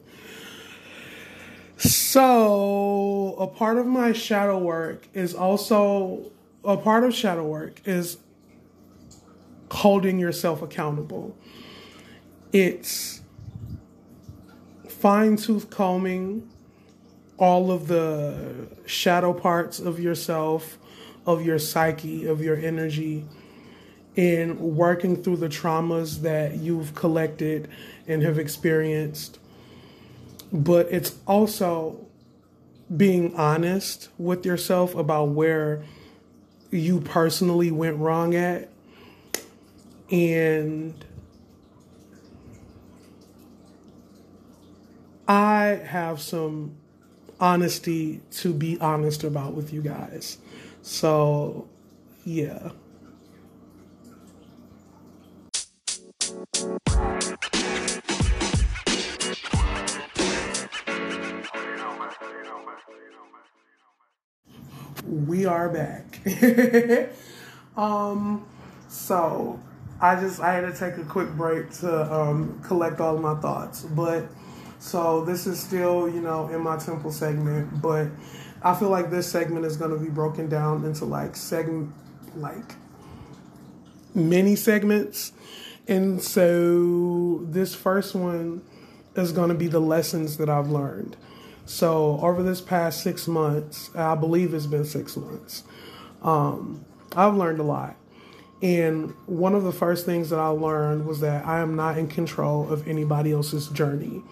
So 1.84 3.36
a 3.38 3.46
part 3.46 3.76
of 3.76 3.86
my 3.86 4.12
shadow 4.12 4.56
work 4.56 5.06
is 5.12 5.34
also 5.34 6.30
a 6.64 6.78
part 6.78 7.04
of 7.04 7.14
shadow 7.14 7.44
work 7.44 7.82
is 7.84 8.16
holding 9.70 10.18
yourself 10.18 10.62
accountable. 10.62 11.36
It's 12.54 13.20
fine 14.88 15.36
tooth 15.36 15.68
combing 15.68 16.48
all 17.36 17.70
of 17.70 17.88
the 17.88 18.66
shadow 18.86 19.34
parts 19.34 19.78
of 19.78 20.00
yourself, 20.00 20.78
of 21.26 21.44
your 21.44 21.58
psyche, 21.58 22.24
of 22.24 22.40
your 22.40 22.56
energy, 22.56 23.26
and 24.16 24.58
working 24.58 25.22
through 25.22 25.36
the 25.36 25.50
traumas 25.50 26.22
that 26.22 26.56
you've 26.56 26.94
collected 26.94 27.68
and 28.08 28.22
have 28.22 28.38
experienced. 28.38 29.38
But 30.54 30.86
it's 30.90 31.16
also 31.26 32.06
being 32.96 33.34
honest 33.34 34.08
with 34.16 34.46
yourself 34.46 34.94
about 34.94 35.30
where 35.30 35.82
you 36.70 37.00
personally 37.00 37.70
went 37.70 37.98
wrong 37.98 38.34
at 38.34 38.68
and 40.10 41.04
I 45.26 45.80
have 45.86 46.20
some 46.20 46.76
honesty 47.40 48.20
to 48.32 48.52
be 48.52 48.78
honest 48.80 49.24
about 49.24 49.54
with 49.54 49.72
you 49.72 49.82
guys. 49.82 50.38
So, 50.82 51.66
yeah. 52.24 52.70
We 65.44 65.50
are 65.50 65.68
back. 65.68 66.20
um, 67.76 68.46
so 68.88 69.60
I 70.00 70.18
just 70.18 70.40
I 70.40 70.54
had 70.54 70.62
to 70.62 70.72
take 70.72 70.96
a 70.96 71.04
quick 71.04 71.28
break 71.32 71.70
to 71.80 72.10
um, 72.10 72.62
collect 72.64 72.98
all 72.98 73.18
my 73.18 73.34
thoughts, 73.34 73.82
but 73.82 74.24
so 74.78 75.22
this 75.22 75.46
is 75.46 75.60
still, 75.60 76.08
you 76.08 76.22
know, 76.22 76.48
in 76.48 76.62
my 76.62 76.78
temple 76.78 77.12
segment, 77.12 77.82
but 77.82 78.08
I 78.62 78.74
feel 78.74 78.88
like 78.88 79.10
this 79.10 79.30
segment 79.30 79.66
is 79.66 79.76
going 79.76 79.90
to 79.90 79.98
be 79.98 80.08
broken 80.08 80.48
down 80.48 80.82
into 80.86 81.04
like 81.04 81.36
segment, 81.36 81.92
like 82.36 82.76
mini 84.14 84.56
segments. 84.56 85.32
And 85.86 86.22
so 86.22 87.40
this 87.50 87.74
first 87.74 88.14
one 88.14 88.62
is 89.14 89.30
going 89.32 89.50
to 89.50 89.54
be 89.54 89.66
the 89.66 89.80
lessons 89.80 90.38
that 90.38 90.48
I've 90.48 90.70
learned. 90.70 91.18
So 91.66 92.18
over 92.20 92.42
this 92.42 92.60
past 92.60 93.02
six 93.02 93.26
months, 93.26 93.90
I 93.94 94.14
believe 94.14 94.52
it's 94.52 94.66
been 94.66 94.84
six 94.84 95.16
months, 95.16 95.64
um, 96.22 96.84
I've 97.16 97.34
learned 97.34 97.60
a 97.60 97.62
lot. 97.62 97.96
And 98.62 99.14
one 99.26 99.54
of 99.54 99.62
the 99.62 99.72
first 99.72 100.06
things 100.06 100.30
that 100.30 100.38
I 100.38 100.48
learned 100.48 101.06
was 101.06 101.20
that 101.20 101.46
I 101.46 101.60
am 101.60 101.76
not 101.76 101.98
in 101.98 102.08
control 102.08 102.70
of 102.70 102.88
anybody 102.88 103.32
else's 103.32 103.68
journey. 103.68 104.22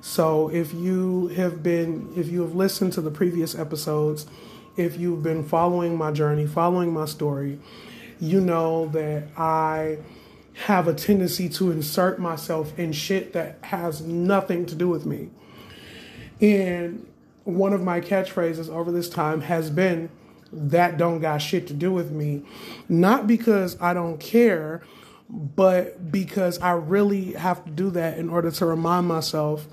So 0.00 0.48
if 0.48 0.72
you 0.74 1.28
have 1.28 1.62
been, 1.62 2.12
if 2.16 2.28
you 2.28 2.42
have 2.42 2.54
listened 2.54 2.92
to 2.94 3.00
the 3.00 3.10
previous 3.10 3.54
episodes, 3.54 4.26
if 4.76 4.98
you've 4.98 5.22
been 5.22 5.44
following 5.44 5.96
my 5.96 6.12
journey, 6.12 6.46
following 6.46 6.92
my 6.92 7.04
story, 7.06 7.58
you 8.20 8.40
know 8.40 8.86
that 8.88 9.28
I 9.36 9.98
have 10.66 10.88
a 10.88 10.94
tendency 10.94 11.48
to 11.50 11.70
insert 11.70 12.18
myself 12.18 12.78
in 12.78 12.92
shit 12.92 13.32
that 13.32 13.58
has 13.62 14.00
nothing 14.02 14.66
to 14.66 14.74
do 14.74 14.88
with 14.88 15.04
me. 15.04 15.30
And 16.44 17.06
one 17.44 17.72
of 17.72 17.82
my 17.82 18.02
catchphrases 18.02 18.68
over 18.68 18.92
this 18.92 19.08
time 19.08 19.40
has 19.40 19.70
been 19.70 20.10
that 20.52 20.98
don't 20.98 21.20
got 21.20 21.38
shit 21.38 21.66
to 21.68 21.74
do 21.74 21.90
with 21.90 22.10
me. 22.10 22.42
Not 22.86 23.26
because 23.26 23.80
I 23.80 23.94
don't 23.94 24.20
care, 24.20 24.82
but 25.30 26.12
because 26.12 26.58
I 26.58 26.72
really 26.72 27.32
have 27.32 27.64
to 27.64 27.70
do 27.70 27.90
that 27.90 28.18
in 28.18 28.28
order 28.28 28.50
to 28.50 28.66
remind 28.66 29.08
myself 29.08 29.66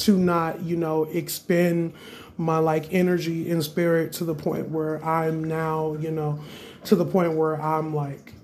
to 0.00 0.18
not, 0.18 0.62
you 0.62 0.76
know, 0.76 1.04
expend 1.04 1.94
my 2.36 2.58
like 2.58 2.92
energy 2.92 3.50
and 3.50 3.64
spirit 3.64 4.12
to 4.14 4.24
the 4.24 4.34
point 4.34 4.68
where 4.68 5.02
I'm 5.02 5.42
now, 5.42 5.94
you 5.94 6.10
know, 6.10 6.40
to 6.84 6.96
the 6.96 7.06
point 7.06 7.32
where 7.32 7.60
I'm 7.60 7.94
like 7.94 8.34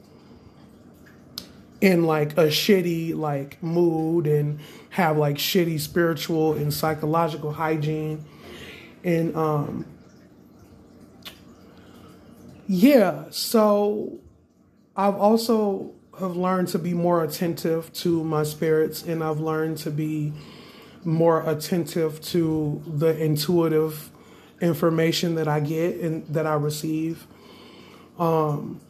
in 1.81 2.05
like 2.05 2.33
a 2.33 2.47
shitty 2.47 3.15
like 3.15 3.63
mood 3.63 4.27
and 4.27 4.61
have 4.91 5.19
like 5.19 5.37
shitty 5.37 5.79
spiritual 5.79 6.55
and 6.55 6.73
psychological 6.73 7.53
hygiene. 7.53 8.25
And 9.05 9.37
um 9.37 9.87
yeah 12.69 13.25
so 13.31 14.19
i've 14.97 15.15
also 15.15 15.93
have 16.19 16.37
learned 16.37 16.67
to 16.67 16.79
be 16.79 16.93
more 16.93 17.23
attentive 17.23 17.93
to 17.93 18.25
my 18.25 18.43
spirits 18.43 19.05
and 19.05 19.23
i've 19.23 19.39
learned 19.39 19.77
to 19.77 19.91
be 19.91 20.33
more 21.05 21.49
attentive 21.49 22.21
to 22.21 22.83
the 22.87 23.17
intuitive 23.23 24.11
information 24.61 25.37
that 25.37 25.47
i 25.47 25.61
get 25.61 26.01
and 26.01 26.27
that 26.27 26.47
i 26.47 26.55
receive. 26.55 27.27
Um 28.19 28.81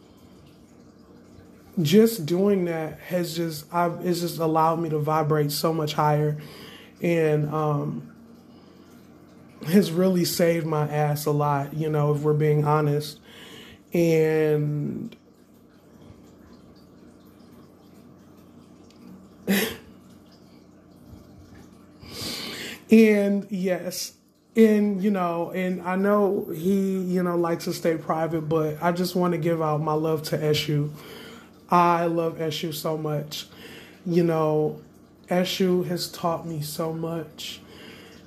just 1.82 2.24
doing 2.24 2.64
that 2.66 2.98
has 3.00 3.36
just 3.36 3.72
I've 3.72 4.04
it's 4.04 4.20
just 4.20 4.38
allowed 4.38 4.80
me 4.80 4.88
to 4.90 4.98
vibrate 4.98 5.52
so 5.52 5.72
much 5.72 5.92
higher 5.92 6.38
and 7.02 7.52
um 7.52 8.12
has 9.66 9.90
really 9.90 10.24
saved 10.24 10.66
my 10.66 10.88
ass 10.88 11.26
a 11.26 11.30
lot, 11.30 11.74
you 11.74 11.88
know, 11.88 12.14
if 12.14 12.20
we're 12.20 12.32
being 12.34 12.64
honest. 12.64 13.18
And 13.92 15.16
and 22.90 23.46
yes, 23.50 24.14
and 24.54 25.02
you 25.02 25.10
know, 25.10 25.50
and 25.50 25.82
I 25.82 25.96
know 25.96 26.48
he, 26.54 27.00
you 27.00 27.22
know, 27.22 27.36
likes 27.36 27.64
to 27.64 27.72
stay 27.72 27.96
private, 27.96 28.42
but 28.42 28.82
I 28.82 28.92
just 28.92 29.16
want 29.16 29.32
to 29.32 29.38
give 29.38 29.60
out 29.60 29.80
my 29.80 29.94
love 29.94 30.22
to 30.24 30.38
Eshu 30.38 30.90
I 31.70 32.06
love 32.06 32.38
Eshu 32.38 32.72
so 32.72 32.96
much. 32.96 33.46
You 34.04 34.22
know, 34.22 34.80
Eshu 35.28 35.86
has 35.86 36.08
taught 36.10 36.46
me 36.46 36.62
so 36.62 36.92
much. 36.92 37.60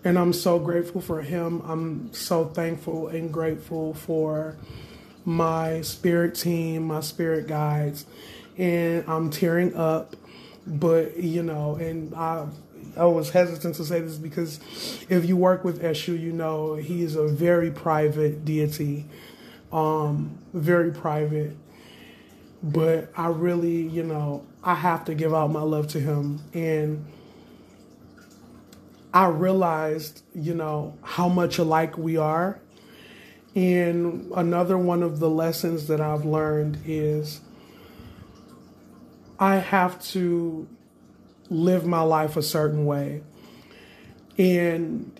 And 0.03 0.17
I'm 0.17 0.33
so 0.33 0.59
grateful 0.59 1.01
for 1.01 1.21
him. 1.21 1.61
I'm 1.65 2.13
so 2.13 2.45
thankful 2.45 3.07
and 3.07 3.31
grateful 3.31 3.93
for 3.93 4.57
my 5.25 5.81
spirit 5.81 6.35
team, 6.35 6.83
my 6.83 7.01
spirit 7.01 7.47
guides. 7.47 8.05
And 8.57 9.03
I'm 9.07 9.29
tearing 9.29 9.75
up. 9.75 10.15
But, 10.65 11.17
you 11.17 11.43
know, 11.43 11.75
and 11.75 12.13
I 12.13 12.47
I 12.97 13.05
was 13.05 13.29
hesitant 13.29 13.75
to 13.75 13.85
say 13.85 14.01
this 14.01 14.17
because 14.17 14.59
if 15.09 15.25
you 15.25 15.37
work 15.37 15.63
with 15.63 15.81
Eshu, 15.81 16.19
you 16.19 16.31
know 16.31 16.75
he 16.75 17.03
is 17.03 17.15
a 17.15 17.27
very 17.27 17.71
private 17.71 18.43
deity, 18.45 19.05
um, 19.71 20.37
very 20.53 20.91
private 20.91 21.55
but 22.61 23.11
I 23.15 23.27
really, 23.27 23.87
you 23.87 24.03
know, 24.03 24.45
I 24.63 24.75
have 24.75 25.05
to 25.05 25.15
give 25.15 25.33
out 25.33 25.51
my 25.51 25.61
love 25.61 25.87
to 25.89 25.99
him. 25.99 26.41
And 26.53 27.05
I 29.13 29.27
realized, 29.27 30.23
you 30.35 30.53
know, 30.53 30.97
how 31.01 31.29
much 31.29 31.57
alike 31.57 31.97
we 31.97 32.17
are. 32.17 32.59
And 33.55 34.31
another 34.35 34.77
one 34.77 35.03
of 35.03 35.19
the 35.19 35.29
lessons 35.29 35.87
that 35.87 35.99
I've 36.01 36.25
learned 36.25 36.79
is 36.85 37.41
I 39.39 39.55
have 39.55 40.01
to 40.09 40.67
live 41.49 41.85
my 41.85 42.01
life 42.01 42.37
a 42.37 42.43
certain 42.43 42.85
way. 42.85 43.23
And 44.37 45.19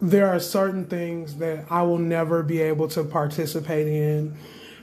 there 0.00 0.28
are 0.28 0.38
certain 0.38 0.84
things 0.84 1.36
that 1.36 1.66
I 1.70 1.82
will 1.82 1.98
never 1.98 2.42
be 2.42 2.60
able 2.60 2.88
to 2.88 3.02
participate 3.02 3.88
in 3.88 4.36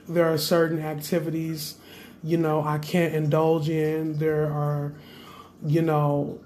there 0.08 0.32
are 0.32 0.38
certain 0.38 0.80
activities, 0.80 1.76
you 2.24 2.38
know, 2.38 2.64
I 2.64 2.78
can't 2.78 3.14
indulge 3.14 3.70
in. 3.70 4.18
There 4.18 4.46
are, 4.46 4.94
you 5.66 5.82
know, 5.82 6.40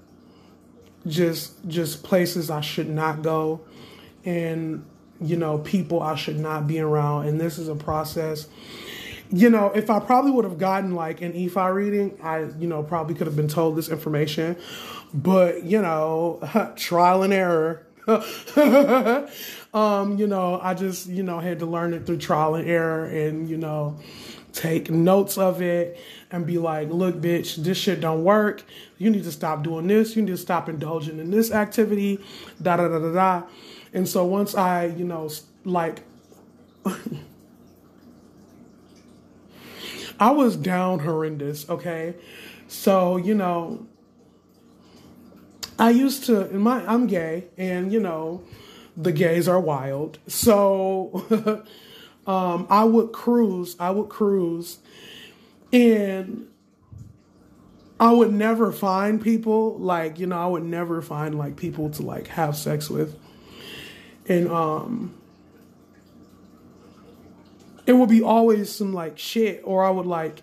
just 1.06 1.66
just 1.68 2.02
places 2.02 2.50
I 2.50 2.60
should 2.60 2.88
not 2.88 3.22
go 3.22 3.60
and 4.24 4.84
you 5.22 5.36
know, 5.36 5.58
people 5.58 6.02
I 6.02 6.14
should 6.14 6.38
not 6.38 6.66
be 6.66 6.80
around 6.80 7.26
and 7.26 7.40
this 7.40 7.58
is 7.58 7.68
a 7.68 7.74
process 7.74 8.48
you 9.32 9.48
know, 9.48 9.70
if 9.74 9.90
I 9.90 10.00
probably 10.00 10.32
would 10.32 10.44
have 10.44 10.58
gotten 10.58 10.94
like 10.94 11.20
an 11.20 11.32
Ifa 11.32 11.72
reading, 11.72 12.18
I, 12.22 12.48
you 12.58 12.66
know, 12.66 12.82
probably 12.82 13.14
could 13.14 13.26
have 13.26 13.36
been 13.36 13.48
told 13.48 13.76
this 13.76 13.88
information. 13.88 14.56
But, 15.14 15.64
you 15.64 15.80
know, 15.80 16.40
trial 16.76 17.22
and 17.22 17.32
error. 17.32 17.86
um, 19.72 20.18
you 20.18 20.26
know, 20.26 20.58
I 20.60 20.74
just, 20.74 21.06
you 21.06 21.22
know, 21.22 21.38
had 21.38 21.60
to 21.60 21.66
learn 21.66 21.94
it 21.94 22.04
through 22.06 22.18
trial 22.18 22.56
and 22.56 22.68
error 22.68 23.06
and, 23.06 23.48
you 23.48 23.56
know, 23.56 23.98
take 24.52 24.90
notes 24.90 25.38
of 25.38 25.62
it 25.62 25.98
and 26.30 26.44
be 26.46 26.58
like, 26.58 26.88
look, 26.88 27.16
bitch, 27.16 27.56
this 27.56 27.78
shit 27.78 28.00
don't 28.00 28.24
work. 28.24 28.64
You 28.98 29.10
need 29.10 29.24
to 29.24 29.32
stop 29.32 29.62
doing 29.62 29.86
this. 29.86 30.16
You 30.16 30.22
need 30.22 30.32
to 30.32 30.36
stop 30.36 30.68
indulging 30.68 31.18
in 31.20 31.30
this 31.30 31.52
activity, 31.52 32.18
da 32.60 32.76
da 32.76 32.88
da 32.88 32.98
da 32.98 33.12
da. 33.12 33.42
And 33.92 34.08
so 34.08 34.24
once 34.24 34.54
I, 34.54 34.86
you 34.86 35.04
know, 35.04 35.28
like, 35.64 36.02
I 40.18 40.30
was 40.32 40.56
down 40.56 40.98
horrendous, 41.00 41.68
okay? 41.70 42.14
So, 42.68 43.16
you 43.16 43.34
know, 43.34 43.86
I 45.78 45.90
used 45.90 46.24
to, 46.26 46.50
in 46.50 46.60
my, 46.60 46.84
I'm 46.86 47.06
gay, 47.06 47.46
and, 47.56 47.92
you 47.92 48.00
know, 48.00 48.42
the 48.96 49.12
gays 49.12 49.48
are 49.48 49.60
wild. 49.60 50.18
So 50.26 51.64
um, 52.26 52.66
I 52.70 52.84
would 52.84 53.12
cruise, 53.12 53.76
I 53.78 53.90
would 53.90 54.08
cruise, 54.08 54.78
and 55.72 56.48
I 58.00 58.12
would 58.12 58.32
never 58.32 58.72
find 58.72 59.20
people 59.20 59.78
like, 59.78 60.18
you 60.18 60.26
know, 60.26 60.38
I 60.38 60.46
would 60.46 60.64
never 60.64 61.02
find 61.02 61.36
like 61.36 61.56
people 61.56 61.90
to 61.90 62.02
like 62.02 62.28
have 62.28 62.56
sex 62.56 62.88
with. 62.88 63.18
And 64.26 64.48
um 64.48 65.14
it 67.86 67.94
would 67.94 68.08
be 68.08 68.22
always 68.22 68.70
some 68.70 68.92
like 68.92 69.18
shit 69.18 69.60
or 69.64 69.84
I 69.84 69.90
would 69.90 70.06
like 70.06 70.42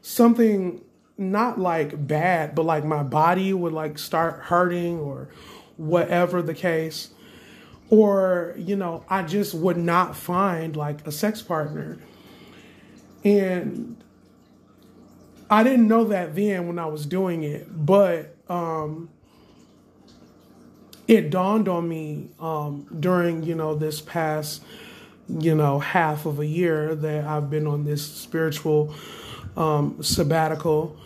something 0.00 0.80
not 1.16 1.60
like 1.60 2.06
bad, 2.06 2.54
but 2.54 2.64
like 2.64 2.84
my 2.84 3.02
body 3.02 3.52
would 3.52 3.72
like 3.72 3.98
start 3.98 4.40
hurting 4.44 4.98
or 4.98 5.28
whatever 5.76 6.40
the 6.42 6.54
case 6.54 7.10
or 7.90 8.54
you 8.58 8.76
know 8.76 9.04
i 9.08 9.22
just 9.22 9.54
would 9.54 9.76
not 9.76 10.16
find 10.16 10.76
like 10.76 11.06
a 11.06 11.12
sex 11.12 11.42
partner. 11.42 11.98
And 13.24 13.96
i 15.50 15.62
didn't 15.62 15.88
know 15.88 16.04
that 16.04 16.34
then 16.36 16.66
when 16.66 16.78
i 16.78 16.86
was 16.86 17.06
doing 17.06 17.42
it 17.42 17.66
but 17.84 18.34
um 18.48 19.08
it 21.06 21.30
dawned 21.30 21.68
on 21.68 21.88
me 21.88 22.28
um 22.38 22.86
during 23.00 23.42
you 23.42 23.54
know 23.54 23.74
this 23.74 24.00
past 24.00 24.62
you 25.28 25.54
know 25.54 25.78
half 25.78 26.26
of 26.26 26.38
a 26.38 26.46
year 26.46 26.94
that 26.94 27.24
i've 27.24 27.50
been 27.50 27.66
on 27.66 27.84
this 27.84 28.04
spiritual 28.04 28.94
um 29.56 30.02
sabbatical. 30.02 30.96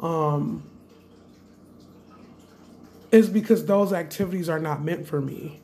Um 0.00 0.62
is 3.12 3.28
because 3.28 3.64
those 3.64 3.92
activities 3.92 4.48
are 4.48 4.58
not 4.58 4.82
meant 4.82 5.06
for 5.06 5.20
me 5.20 5.60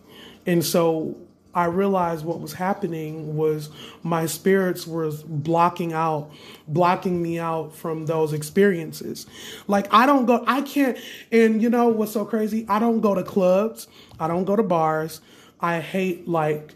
and 0.46 0.64
so 0.64 1.16
I 1.54 1.66
realized 1.66 2.24
what 2.24 2.40
was 2.40 2.54
happening 2.54 3.36
was 3.36 3.68
my 4.02 4.24
spirits 4.26 4.86
was 4.86 5.22
blocking 5.22 5.92
out, 5.92 6.30
blocking 6.66 7.20
me 7.20 7.38
out 7.38 7.74
from 7.74 8.06
those 8.06 8.32
experiences. 8.32 9.26
Like 9.66 9.92
I 9.92 10.06
don't 10.06 10.24
go, 10.24 10.42
I 10.46 10.62
can't, 10.62 10.96
and 11.30 11.60
you 11.60 11.68
know 11.68 11.88
what's 11.88 12.12
so 12.12 12.24
crazy? 12.24 12.64
I 12.68 12.78
don't 12.78 13.00
go 13.00 13.14
to 13.14 13.22
clubs, 13.22 13.86
I 14.18 14.28
don't 14.28 14.44
go 14.44 14.56
to 14.56 14.62
bars. 14.62 15.20
I 15.60 15.78
hate 15.78 16.26
like 16.26 16.74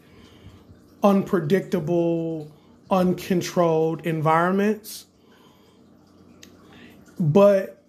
unpredictable, 1.02 2.52
uncontrolled 2.90 4.06
environments. 4.06 5.06
But 7.18 7.82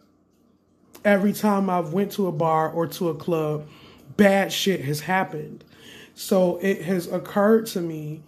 every 1.04 1.34
time 1.34 1.70
I've 1.70 1.94
went 1.94 2.14
to 2.14 2.28
a 2.28 2.32
bar 2.32 2.70
or 2.70 2.88
to 2.88 3.10
a 3.10 3.16
club, 3.16 3.68
bad 4.16 4.52
shit 4.52 4.82
has 4.86 5.02
happened. 5.02 5.64
So 6.18 6.58
it 6.58 6.82
has 6.82 7.06
occurred 7.08 7.68
to 7.68 7.80
me 7.80 8.24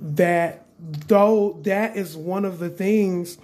that 0.00 0.64
though 1.08 1.58
that 1.62 1.96
is 1.96 2.16
one 2.16 2.44
of 2.44 2.60
the 2.60 2.70
things 2.70 3.38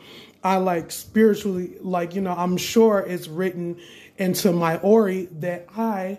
I 0.45 0.59
like 0.59 0.93
spiritually, 0.93 1.77
like, 1.81 2.15
you 2.15 2.21
know, 2.21 2.33
I'm 2.33 2.57
sure 2.57 3.01
it's 3.01 3.27
written 3.27 3.81
into 4.19 4.53
my 4.53 4.79
Ori 4.79 5.27
that 5.41 5.67
I 5.77 6.19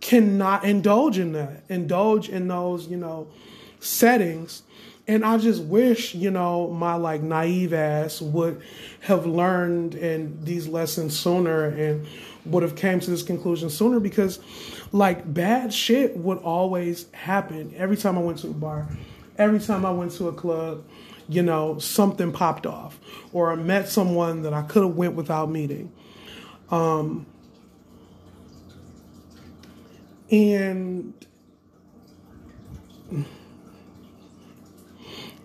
cannot 0.00 0.64
indulge 0.64 1.18
in 1.18 1.32
that, 1.34 1.62
indulge 1.68 2.28
in 2.28 2.48
those, 2.48 2.88
you 2.88 2.96
know, 2.96 3.28
settings. 3.78 4.64
And 5.06 5.24
I 5.24 5.38
just 5.38 5.62
wish, 5.62 6.16
you 6.16 6.32
know, 6.32 6.68
my 6.68 6.94
like 6.94 7.22
naive 7.22 7.72
ass 7.72 8.20
would 8.20 8.60
have 9.02 9.24
learned 9.24 9.94
in 9.94 10.44
these 10.44 10.66
lessons 10.66 11.16
sooner 11.16 11.66
and 11.66 12.08
would 12.44 12.62
have 12.62 12.74
came 12.74 13.00
to 13.00 13.10
this 13.10 13.22
conclusion 13.22 13.70
sooner 13.70 14.00
because 14.00 14.40
like 14.90 15.32
bad 15.32 15.72
shit 15.72 16.16
would 16.16 16.38
always 16.38 17.10
happen 17.12 17.72
every 17.76 17.96
time 17.96 18.18
I 18.18 18.20
went 18.20 18.38
to 18.38 18.48
a 18.48 18.52
bar, 18.52 18.88
every 19.38 19.60
time 19.60 19.86
I 19.86 19.90
went 19.90 20.12
to 20.12 20.28
a 20.28 20.32
club, 20.32 20.84
you 21.28 21.42
know, 21.42 21.78
something 21.78 22.32
popped 22.32 22.66
off 22.66 22.98
or 23.32 23.52
I 23.52 23.56
met 23.56 23.88
someone 23.88 24.42
that 24.42 24.52
I 24.52 24.62
could 24.62 24.82
have 24.82 24.96
went 24.96 25.14
without 25.14 25.50
meeting. 25.50 25.92
Um, 26.70 27.26
and 30.30 31.12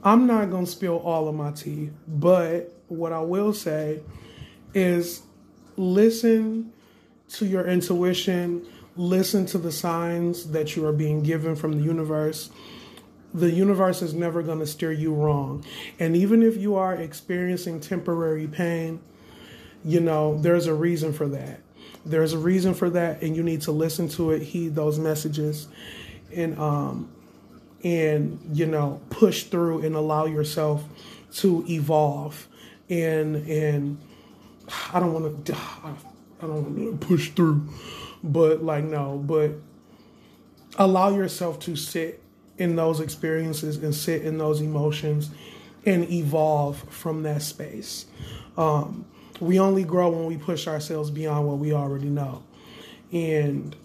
I'm 0.03 0.25
not 0.25 0.49
going 0.49 0.65
to 0.65 0.71
spill 0.71 0.97
all 0.97 1.27
of 1.27 1.35
my 1.35 1.51
tea, 1.51 1.91
but 2.07 2.73
what 2.87 3.11
I 3.11 3.19
will 3.19 3.53
say 3.53 4.01
is 4.73 5.21
listen 5.75 6.71
to 7.33 7.45
your 7.45 7.67
intuition, 7.67 8.65
listen 8.95 9.45
to 9.47 9.57
the 9.57 9.71
signs 9.71 10.51
that 10.51 10.75
you 10.75 10.85
are 10.85 10.93
being 10.93 11.23
given 11.23 11.55
from 11.55 11.73
the 11.73 11.83
universe. 11.83 12.49
The 13.33 13.51
universe 13.51 14.01
is 14.01 14.13
never 14.13 14.41
going 14.41 14.59
to 14.59 14.67
steer 14.67 14.91
you 14.91 15.13
wrong. 15.13 15.63
And 15.99 16.15
even 16.15 16.41
if 16.41 16.57
you 16.57 16.75
are 16.75 16.95
experiencing 16.95 17.79
temporary 17.79 18.47
pain, 18.47 18.99
you 19.83 19.99
know, 19.99 20.39
there's 20.41 20.67
a 20.67 20.73
reason 20.73 21.13
for 21.13 21.27
that. 21.27 21.61
There's 22.05 22.33
a 22.33 22.37
reason 22.37 22.73
for 22.73 22.89
that, 22.91 23.21
and 23.21 23.35
you 23.35 23.43
need 23.43 23.61
to 23.63 23.71
listen 23.71 24.07
to 24.09 24.31
it, 24.31 24.41
heed 24.41 24.75
those 24.75 24.97
messages, 24.97 25.67
and 26.33 26.57
um, 26.57 27.09
and 27.83 28.39
you 28.53 28.65
know, 28.65 29.01
push 29.09 29.43
through 29.43 29.81
and 29.85 29.95
allow 29.95 30.25
yourself 30.25 30.85
to 31.35 31.65
evolve. 31.69 32.47
And 32.89 33.35
and 33.47 33.97
I 34.93 34.99
don't 35.01 35.13
want 35.13 35.45
to. 35.45 35.55
I 36.41 36.47
don't 36.47 36.99
push 36.99 37.29
through, 37.31 37.67
but 38.23 38.63
like 38.63 38.83
no, 38.83 39.17
but 39.17 39.51
allow 40.77 41.09
yourself 41.09 41.59
to 41.61 41.75
sit 41.75 42.21
in 42.57 42.75
those 42.75 42.99
experiences 42.99 43.77
and 43.77 43.93
sit 43.93 44.23
in 44.23 44.37
those 44.37 44.61
emotions 44.61 45.29
and 45.85 46.09
evolve 46.11 46.77
from 46.89 47.23
that 47.23 47.41
space. 47.41 48.05
Um, 48.57 49.05
we 49.39 49.59
only 49.59 49.83
grow 49.83 50.09
when 50.09 50.25
we 50.25 50.37
push 50.37 50.67
ourselves 50.67 51.11
beyond 51.11 51.47
what 51.47 51.57
we 51.57 51.73
already 51.73 52.09
know. 52.09 52.43
And, 53.11 53.75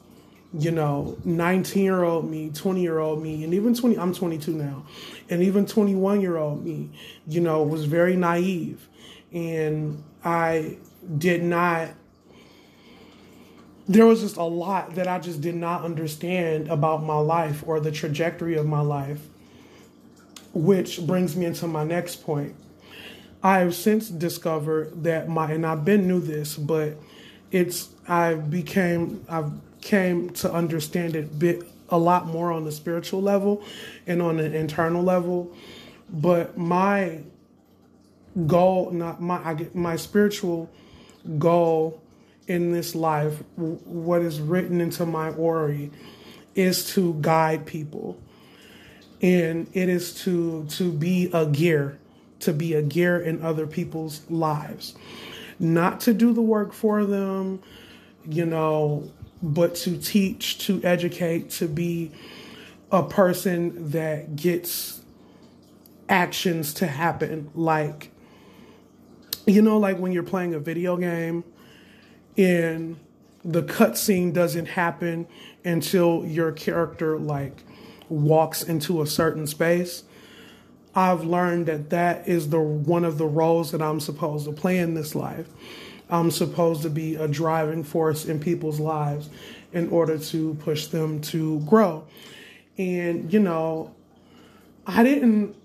you 0.59 0.71
know, 0.71 1.17
19 1.25 1.83
year 1.83 2.03
old 2.03 2.31
me, 2.31 2.51
20 2.51 2.81
year 2.81 2.99
old 2.99 3.23
me, 3.23 3.45
and 3.45 3.55
even 3.55 3.75
20, 3.75 3.99
I'm 3.99 4.15
22 4.15 4.53
now, 4.53 4.85
and 5.31 5.43
even 5.43 5.67
21 5.67 6.21
year 6.21 6.39
old 6.39 6.65
me, 6.65 6.91
you 7.27 7.41
know, 7.41 7.63
was 7.63 7.85
very 7.85 8.17
naive. 8.17 8.89
And 9.33 10.03
I 10.25 10.79
did 11.19 11.43
not 11.43 11.91
there 13.89 14.07
was 14.07 14.21
just 14.21 14.37
a 14.37 14.45
lot 14.45 14.95
that 14.95 15.09
I 15.09 15.19
just 15.19 15.41
did 15.41 15.55
not 15.55 15.85
understand 15.85 16.69
about 16.69 17.03
my 17.03 17.19
life 17.19 17.65
or 17.67 17.81
the 17.81 17.91
trajectory 17.91 18.57
of 18.57 18.67
my 18.67 18.81
life, 18.81 19.21
which 20.55 21.05
brings 21.07 21.37
me 21.37 21.47
into 21.47 21.67
my 21.67 21.85
next 21.85 22.23
point. 22.25 22.55
I 23.43 23.59
have 23.59 23.75
since 23.75 24.09
discovered 24.09 25.03
that 25.03 25.29
my 25.29 25.51
and 25.51 25.67
I've 25.67 25.85
been 25.85 26.07
knew 26.07 26.21
this, 26.21 26.57
but 26.57 26.97
it's 27.51 27.89
I 28.07 28.35
became 28.35 29.25
I've 29.29 29.51
came 29.81 30.31
to 30.31 30.51
understand 30.53 31.17
it 31.17 31.39
bit 31.39 31.65
a 31.91 31.99
lot 31.99 32.27
more 32.27 32.53
on 32.53 32.65
the 32.65 32.73
spiritual 32.73 33.21
level 33.21 33.63
and 34.07 34.23
on 34.23 34.39
an 34.39 34.55
internal 34.55 35.03
level. 35.03 35.55
But 36.09 36.57
my 36.57 37.19
goal, 38.47 38.93
not 38.93 39.21
my 39.21 39.45
I 39.45 39.55
get 39.55 39.75
my 39.75 39.97
spiritual 39.97 40.71
goal 41.39 42.01
in 42.47 42.73
this 42.73 42.95
life, 42.95 43.43
what 43.57 44.23
is 44.23 44.41
written 44.41 44.81
into 44.81 45.07
my 45.07 45.31
ori, 45.31 45.91
is 46.55 46.93
to 46.95 47.17
guide 47.21 47.67
people, 47.67 48.21
and 49.21 49.69
it 49.73 49.89
is 49.89 50.15
to 50.23 50.67
to 50.71 50.93
be 50.93 51.31
a 51.33 51.47
gear, 51.47 51.99
to 52.41 52.53
be 52.53 52.75
a 52.75 52.83
gear 52.83 53.19
in 53.19 53.43
other 53.43 53.67
people's 53.67 54.29
lives, 54.31 54.95
not 55.59 56.01
to 56.01 56.13
do 56.13 56.33
the 56.33 56.43
work 56.43 56.73
for 56.73 57.05
them, 57.05 57.63
you 58.27 58.45
know, 58.45 59.11
but 59.43 59.75
to 59.77 59.97
teach, 59.97 60.59
to 60.67 60.83
educate, 60.85 61.51
to 61.51 61.69
be 61.69 62.11
a 62.91 63.03
person 63.03 63.91
that 63.91 64.37
gets 64.37 65.01
actions 66.09 66.75
to 66.75 66.87
happen. 66.87 67.51
Like 67.55 68.11
you 69.47 69.63
know 69.63 69.79
like 69.79 69.99
when 69.99 70.13
you're 70.13 70.23
playing 70.23 70.55
a 70.55 70.59
video 70.59 70.97
game 70.97 71.45
and 72.37 72.97
the 73.45 73.63
cutscene 73.63 74.33
doesn't 74.33 74.67
happen 74.67 75.27
until 75.65 76.25
your 76.25 76.53
character 76.53 77.19
like 77.19 77.63
walks 78.09 78.63
into 78.63 79.03
a 79.03 79.07
certain 79.07 79.47
space. 79.47 80.05
I've 80.95 81.25
learned 81.25 81.67
that 81.67 81.91
that 81.91 82.29
is 82.29 82.51
the 82.51 82.61
one 82.61 83.05
of 83.05 83.19
the 83.19 83.27
roles 83.27 83.73
that 83.73 83.81
I'm 83.81 84.01
supposed 84.01 84.45
to 84.45 84.53
play 84.53 84.79
in 84.79 84.95
this 84.95 85.15
life. 85.15 85.47
I'm 86.11 86.31
supposed 86.31 86.83
to 86.83 86.91
be 86.91 87.17
a 87.17 87.27
driving 87.27 87.83
force 87.83 88.27
in 88.27 88.39
people's 88.39 88.79
lives 88.79 89.31
in 89.73 89.89
order 89.89 90.19
to 90.19 90.55
push 90.55 90.87
them 90.89 91.21
to 91.23 91.61
grow. 91.61 92.05
And 92.77 93.33
you 93.33 93.41
know, 93.41 93.95
I 94.87 95.03
didn't 95.03 95.57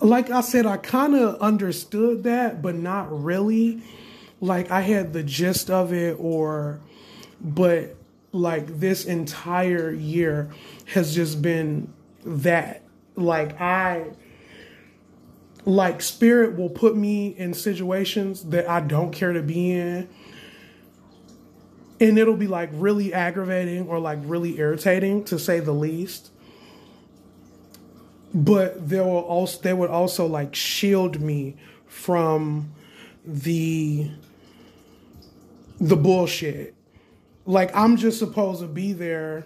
like 0.00 0.30
I 0.30 0.40
said 0.40 0.64
I 0.64 0.78
kind 0.78 1.14
of 1.14 1.40
understood 1.40 2.24
that, 2.24 2.62
but 2.62 2.74
not 2.74 3.22
really 3.22 3.82
like 4.42 4.72
I 4.72 4.80
had 4.80 5.12
the 5.12 5.22
gist 5.22 5.70
of 5.70 5.92
it 5.92 6.16
or 6.18 6.80
but 7.40 7.94
like 8.32 8.80
this 8.80 9.04
entire 9.04 9.92
year 9.92 10.50
has 10.86 11.14
just 11.14 11.40
been 11.40 11.92
that. 12.24 12.82
Like 13.14 13.58
I 13.60 14.06
like 15.64 16.02
spirit 16.02 16.56
will 16.56 16.68
put 16.68 16.96
me 16.96 17.28
in 17.28 17.54
situations 17.54 18.42
that 18.46 18.68
I 18.68 18.80
don't 18.80 19.12
care 19.12 19.32
to 19.32 19.42
be 19.42 19.70
in 19.70 20.08
and 22.00 22.18
it'll 22.18 22.36
be 22.36 22.48
like 22.48 22.70
really 22.72 23.14
aggravating 23.14 23.86
or 23.86 24.00
like 24.00 24.18
really 24.22 24.58
irritating 24.58 25.22
to 25.26 25.38
say 25.38 25.60
the 25.60 25.72
least. 25.72 26.32
But 28.34 28.88
they 28.88 28.98
will 28.98 29.18
also 29.18 29.60
they 29.62 29.72
would 29.72 29.90
also 29.90 30.26
like 30.26 30.56
shield 30.56 31.20
me 31.20 31.54
from 31.86 32.72
the 33.24 34.10
the 35.82 35.96
bullshit. 35.96 36.74
Like 37.44 37.74
I'm 37.74 37.96
just 37.96 38.18
supposed 38.18 38.60
to 38.60 38.68
be 38.68 38.92
there 38.92 39.44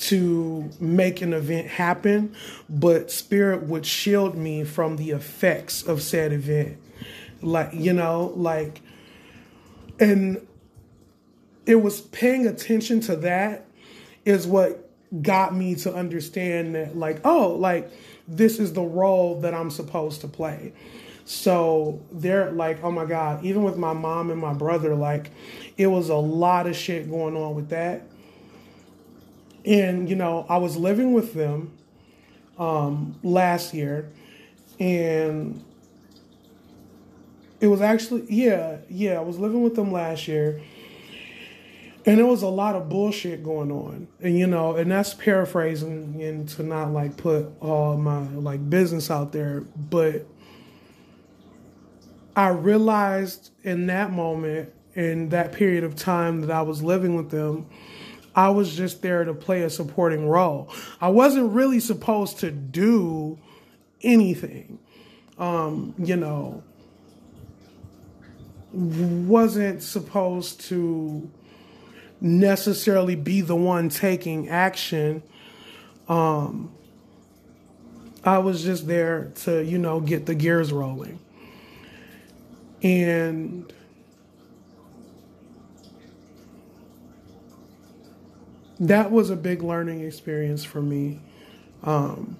to 0.00 0.70
make 0.78 1.22
an 1.22 1.32
event 1.32 1.66
happen, 1.66 2.34
but 2.68 3.10
spirit 3.10 3.64
would 3.64 3.84
shield 3.84 4.36
me 4.36 4.64
from 4.64 4.96
the 4.96 5.10
effects 5.10 5.82
of 5.82 6.02
said 6.02 6.32
event. 6.32 6.78
Like, 7.42 7.70
you 7.72 7.94
know, 7.94 8.32
like 8.36 8.82
and 9.98 10.46
it 11.64 11.76
was 11.76 12.02
paying 12.02 12.46
attention 12.46 13.00
to 13.00 13.16
that 13.16 13.66
is 14.26 14.46
what 14.46 14.90
got 15.22 15.54
me 15.54 15.74
to 15.74 15.94
understand 15.94 16.74
that 16.74 16.96
like, 16.96 17.20
oh, 17.24 17.52
like 17.52 17.90
this 18.28 18.58
is 18.58 18.74
the 18.74 18.82
role 18.82 19.40
that 19.40 19.54
I'm 19.54 19.70
supposed 19.70 20.20
to 20.20 20.28
play. 20.28 20.74
So 21.24 22.00
they're 22.12 22.50
like, 22.50 22.82
oh 22.82 22.90
my 22.90 23.04
God, 23.04 23.44
even 23.44 23.62
with 23.62 23.76
my 23.76 23.92
mom 23.92 24.30
and 24.30 24.40
my 24.40 24.52
brother, 24.52 24.94
like 24.94 25.30
it 25.76 25.86
was 25.86 26.08
a 26.08 26.16
lot 26.16 26.66
of 26.66 26.76
shit 26.76 27.08
going 27.10 27.36
on 27.36 27.54
with 27.54 27.70
that. 27.70 28.02
and 29.64 30.08
you 30.08 30.16
know, 30.16 30.46
I 30.48 30.58
was 30.58 30.76
living 30.76 31.12
with 31.12 31.34
them 31.34 31.72
um, 32.58 33.18
last 33.22 33.74
year, 33.74 34.10
and 34.78 35.62
it 37.60 37.66
was 37.68 37.80
actually 37.80 38.26
yeah, 38.28 38.78
yeah. 38.88 39.14
I 39.18 39.20
was 39.20 39.38
living 39.38 39.62
with 39.62 39.76
them 39.76 39.92
last 39.92 40.28
year, 40.28 40.60
and 42.06 42.18
there 42.18 42.26
was 42.26 42.42
a 42.42 42.48
lot 42.48 42.74
of 42.74 42.88
bullshit 42.88 43.42
going 43.44 43.70
on, 43.70 44.08
and 44.20 44.38
you 44.38 44.46
know, 44.46 44.76
and 44.76 44.90
that's 44.90 45.14
paraphrasing 45.14 46.22
and 46.22 46.48
to 46.50 46.62
not 46.62 46.92
like 46.92 47.16
put 47.16 47.46
all 47.60 47.96
my 47.96 48.22
like 48.28 48.68
business 48.68 49.10
out 49.10 49.32
there, 49.32 49.60
but 49.76 50.26
I 52.40 52.48
realized 52.48 53.50
in 53.62 53.86
that 53.86 54.12
moment, 54.12 54.72
in 54.94 55.28
that 55.28 55.52
period 55.52 55.84
of 55.84 55.94
time 55.94 56.40
that 56.40 56.50
I 56.50 56.62
was 56.62 56.82
living 56.82 57.14
with 57.14 57.30
them 57.30 57.66
I 58.34 58.48
was 58.48 58.74
just 58.74 59.02
there 59.02 59.24
to 59.24 59.34
play 59.34 59.62
a 59.62 59.70
supporting 59.70 60.28
role. 60.28 60.72
I 61.00 61.08
wasn't 61.08 61.52
really 61.52 61.78
supposed 61.78 62.38
to 62.40 62.50
do 62.50 63.38
anything. 64.02 64.78
Um, 65.38 65.94
you 65.98 66.16
know, 66.16 66.62
wasn't 68.72 69.82
supposed 69.82 70.62
to 70.62 71.30
necessarily 72.20 73.14
be 73.14 73.42
the 73.42 73.56
one 73.56 73.88
taking 73.88 74.48
action. 74.48 75.22
Um, 76.08 76.72
I 78.24 78.38
was 78.38 78.62
just 78.62 78.86
there 78.86 79.32
to, 79.42 79.62
you 79.62 79.78
know, 79.78 80.00
get 80.00 80.26
the 80.26 80.34
gears 80.34 80.72
rolling. 80.72 81.19
And 82.82 83.72
that 88.78 89.10
was 89.10 89.30
a 89.30 89.36
big 89.36 89.62
learning 89.62 90.00
experience 90.00 90.64
for 90.64 90.80
me. 90.80 91.20
Um, 91.82 92.36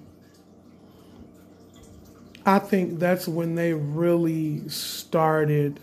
I 2.45 2.57
think 2.59 2.99
that's 2.99 3.27
when 3.27 3.55
they 3.55 3.73
really 3.73 4.67
started. 4.67 5.79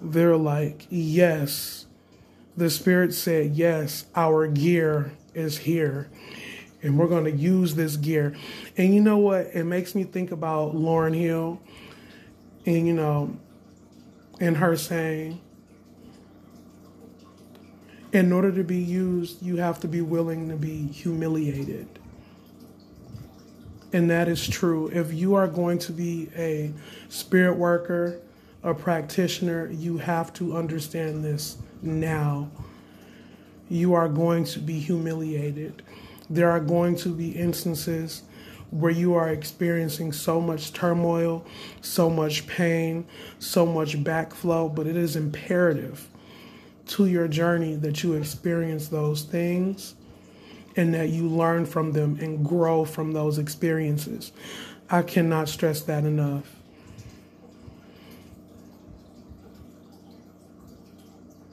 They're 0.00 0.36
like, 0.36 0.86
yes, 0.88 1.86
the 2.56 2.70
Spirit 2.70 3.12
said, 3.14 3.56
yes, 3.56 4.06
our 4.14 4.46
gear 4.46 5.12
is 5.34 5.58
here 5.58 6.08
and 6.82 6.98
we're 6.98 7.08
going 7.08 7.24
to 7.24 7.30
use 7.30 7.74
this 7.74 7.96
gear. 7.96 8.34
And 8.76 8.94
you 8.94 9.00
know 9.00 9.18
what? 9.18 9.50
It 9.52 9.64
makes 9.64 9.94
me 9.94 10.04
think 10.04 10.32
about 10.32 10.74
Lauryn 10.74 11.14
Hill 11.14 11.60
and, 12.66 12.86
you 12.86 12.92
know, 12.92 13.36
and 14.40 14.56
her 14.56 14.76
saying, 14.76 15.40
in 18.12 18.32
order 18.32 18.50
to 18.52 18.64
be 18.64 18.78
used, 18.78 19.42
you 19.42 19.56
have 19.56 19.80
to 19.80 19.88
be 19.88 20.00
willing 20.00 20.48
to 20.48 20.56
be 20.56 20.88
humiliated. 20.88 21.88
And 23.92 24.10
that 24.10 24.28
is 24.28 24.48
true. 24.48 24.88
If 24.88 25.12
you 25.12 25.34
are 25.34 25.48
going 25.48 25.78
to 25.80 25.92
be 25.92 26.28
a 26.36 26.72
spirit 27.08 27.56
worker, 27.56 28.20
a 28.62 28.74
practitioner, 28.74 29.70
you 29.70 29.98
have 29.98 30.32
to 30.34 30.56
understand 30.56 31.24
this 31.24 31.58
now. 31.82 32.50
You 33.68 33.94
are 33.94 34.08
going 34.08 34.44
to 34.44 34.58
be 34.58 34.78
humiliated. 34.78 35.82
There 36.28 36.50
are 36.50 36.60
going 36.60 36.96
to 36.96 37.08
be 37.10 37.30
instances 37.30 38.22
where 38.70 38.92
you 38.92 39.14
are 39.14 39.28
experiencing 39.28 40.12
so 40.12 40.40
much 40.40 40.72
turmoil, 40.72 41.44
so 41.80 42.08
much 42.08 42.46
pain, 42.46 43.04
so 43.38 43.66
much 43.66 44.02
backflow, 44.02 44.72
but 44.72 44.86
it 44.86 44.96
is 44.96 45.16
imperative 45.16 46.08
to 46.86 47.06
your 47.06 47.28
journey 47.28 47.74
that 47.76 48.02
you 48.02 48.14
experience 48.14 48.88
those 48.88 49.22
things 49.22 49.94
and 50.76 50.94
that 50.94 51.08
you 51.08 51.28
learn 51.28 51.66
from 51.66 51.92
them 51.92 52.18
and 52.20 52.44
grow 52.44 52.84
from 52.84 53.12
those 53.12 53.38
experiences. 53.38 54.32
I 54.88 55.02
cannot 55.02 55.48
stress 55.48 55.82
that 55.82 56.04
enough. 56.04 56.56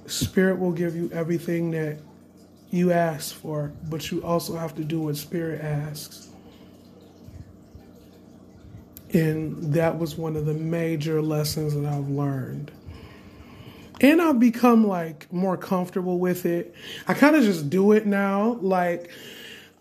Spirit 0.06 0.58
will 0.58 0.72
give 0.72 0.96
you 0.96 1.10
everything 1.12 1.72
that 1.72 1.98
you 2.70 2.92
ask 2.92 3.36
for, 3.36 3.72
but 3.90 4.10
you 4.12 4.24
also 4.24 4.56
have 4.56 4.76
to 4.76 4.84
do 4.84 5.02
what 5.02 5.18
Spirit 5.18 5.62
asks. 5.62 6.27
And 9.14 9.74
that 9.74 9.98
was 9.98 10.16
one 10.18 10.36
of 10.36 10.46
the 10.46 10.54
major 10.54 11.22
lessons 11.22 11.74
that 11.74 11.86
I've 11.86 12.10
learned 12.10 12.72
and 14.02 14.22
I've 14.22 14.40
become 14.40 14.86
like 14.86 15.32
more 15.32 15.58
comfortable 15.58 16.20
with 16.20 16.46
it. 16.46 16.74
I 17.08 17.14
kind 17.14 17.36
of 17.36 17.44
just 17.44 17.70
do 17.70 17.92
it 17.94 18.06
now. 18.06 18.58
Like, 18.62 19.10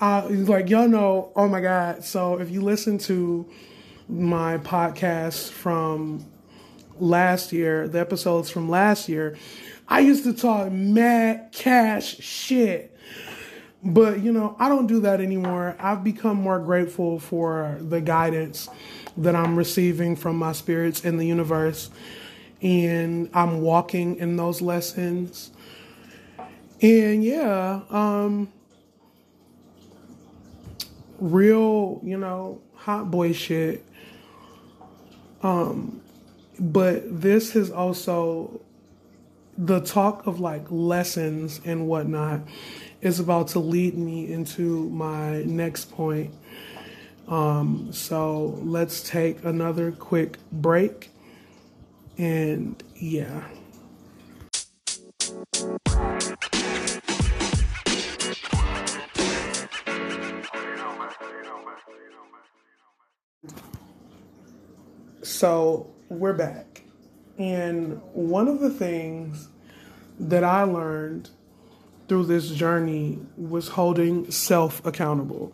uh, 0.00 0.26
like 0.30 0.70
y'all 0.70 0.88
know. 0.88 1.32
Oh 1.36 1.48
my 1.48 1.60
god! 1.60 2.04
So 2.04 2.38
if 2.38 2.50
you 2.50 2.60
listen 2.60 2.98
to 2.98 3.48
my 4.08 4.58
podcast 4.58 5.50
from 5.50 6.24
last 6.98 7.52
year, 7.52 7.88
the 7.88 8.00
episodes 8.00 8.50
from 8.50 8.68
last 8.68 9.08
year, 9.08 9.36
I 9.88 10.00
used 10.00 10.24
to 10.24 10.32
talk 10.32 10.72
mad 10.72 11.50
cash 11.52 12.18
shit. 12.18 12.92
But 13.82 14.20
you 14.20 14.32
know, 14.32 14.56
I 14.58 14.68
don't 14.68 14.86
do 14.86 15.00
that 15.00 15.20
anymore. 15.20 15.76
I've 15.78 16.02
become 16.02 16.36
more 16.38 16.58
grateful 16.58 17.18
for 17.18 17.76
the 17.80 18.00
guidance 18.00 18.68
that 19.16 19.34
I'm 19.34 19.56
receiving 19.56 20.16
from 20.16 20.36
my 20.36 20.52
spirits 20.52 21.04
in 21.04 21.16
the 21.16 21.26
universe 21.26 21.90
and 22.62 23.30
I'm 23.34 23.60
walking 23.60 24.16
in 24.16 24.36
those 24.36 24.60
lessons. 24.60 25.50
And 26.80 27.24
yeah, 27.24 27.80
um, 27.90 28.52
real, 31.18 32.00
you 32.02 32.18
know, 32.18 32.60
hot 32.74 33.10
boy 33.10 33.32
shit. 33.32 33.84
Um, 35.42 36.00
but 36.58 37.20
this 37.20 37.54
is 37.54 37.70
also 37.70 38.60
the 39.58 39.80
talk 39.80 40.26
of 40.26 40.40
like 40.40 40.66
lessons 40.70 41.60
and 41.64 41.88
whatnot 41.88 42.40
is 43.00 43.20
about 43.20 43.48
to 43.48 43.58
lead 43.58 43.96
me 43.96 44.30
into 44.30 44.88
my 44.90 45.42
next 45.42 45.90
point. 45.92 46.34
Um, 47.28 47.92
so 47.92 48.58
let's 48.62 49.08
take 49.08 49.44
another 49.44 49.90
quick 49.90 50.38
break 50.52 51.10
and 52.18 52.80
yeah. 52.94 53.42
So 65.22 65.90
we're 66.08 66.32
back. 66.32 66.82
And 67.38 68.00
one 68.12 68.48
of 68.48 68.60
the 68.60 68.70
things 68.70 69.48
that 70.18 70.44
I 70.44 70.62
learned 70.62 71.30
through 72.08 72.24
this 72.24 72.50
journey 72.50 73.18
was 73.36 73.68
holding 73.68 74.30
self 74.30 74.84
accountable 74.86 75.52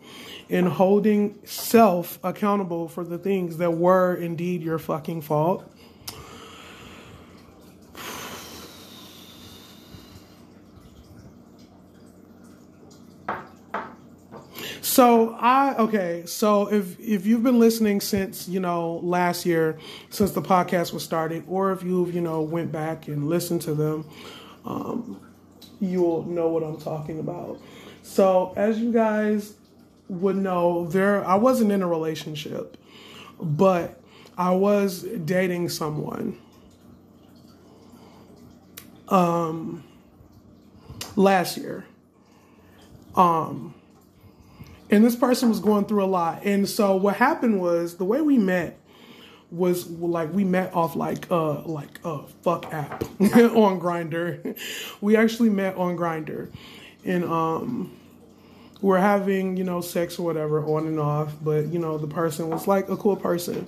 and 0.49 0.67
holding 0.67 1.39
self 1.45 2.19
accountable 2.23 2.87
for 2.87 3.03
the 3.03 3.17
things 3.17 3.57
that 3.57 3.71
were 3.71 4.15
indeed 4.15 4.61
your 4.61 4.79
fucking 4.79 5.21
fault 5.21 5.67
So 14.93 15.33
I 15.39 15.75
okay. 15.77 16.23
So 16.27 16.71
if 16.71 16.99
if 16.99 17.25
you've 17.25 17.41
been 17.41 17.57
listening 17.57 17.99
since 17.99 18.47
you 18.47 18.59
know 18.59 18.99
last 19.01 19.43
year, 19.43 19.79
since 20.11 20.31
the 20.31 20.41
podcast 20.41 20.93
was 20.93 21.03
started, 21.03 21.45
or 21.47 21.71
if 21.71 21.81
you've 21.81 22.13
you 22.13 22.21
know 22.21 22.43
went 22.43 22.71
back 22.71 23.07
and 23.07 23.27
listened 23.27 23.63
to 23.63 23.73
them, 23.73 24.05
um, 24.65 25.19
you'll 25.83 26.23
know 26.23 26.49
what 26.49 26.63
I'm 26.63 26.77
talking 26.77 27.19
about. 27.19 27.59
So 28.01 28.53
as 28.55 28.79
you 28.79 28.91
guys 28.91 29.53
would 30.09 30.35
know, 30.35 30.87
there 30.87 31.25
I 31.25 31.35
wasn't 31.35 31.71
in 31.71 31.81
a 31.81 31.87
relationship, 31.87 32.77
but 33.39 33.99
I 34.37 34.51
was 34.51 35.03
dating 35.03 35.69
someone. 35.69 36.39
Um, 39.09 39.83
last 41.15 41.57
year. 41.57 41.85
Um 43.15 43.75
and 44.89 45.03
this 45.03 45.15
person 45.15 45.49
was 45.49 45.59
going 45.59 45.85
through 45.85 46.03
a 46.03 46.05
lot. 46.05 46.45
And 46.45 46.69
so 46.69 46.95
what 46.95 47.15
happened 47.15 47.59
was 47.59 47.97
the 47.97 48.05
way 48.05 48.21
we 48.21 48.37
met 48.37 48.77
was 49.53 49.87
like 49.87 50.33
we 50.33 50.43
met 50.43 50.73
off 50.73 50.95
like 50.95 51.29
uh 51.31 51.61
like 51.61 51.99
a 52.03 52.23
fuck 52.41 52.73
app 52.73 53.03
on 53.21 53.79
Grindr 53.79 54.57
we 54.99 55.15
actually 55.15 55.49
met 55.49 55.75
on 55.75 55.95
Grindr 55.95 56.51
and 57.05 57.23
um 57.23 57.91
we're 58.83 58.99
having 58.99 59.55
you 59.55 59.63
know 59.63 59.79
sex 59.79 60.19
or 60.19 60.25
whatever 60.25 60.63
on 60.63 60.85
and 60.85 60.99
off. 60.99 61.33
But 61.41 61.67
you 61.67 61.79
know 61.79 61.97
the 61.97 62.07
person 62.07 62.49
was 62.49 62.67
like 62.67 62.89
a 62.89 62.97
cool 62.97 63.15
person, 63.15 63.65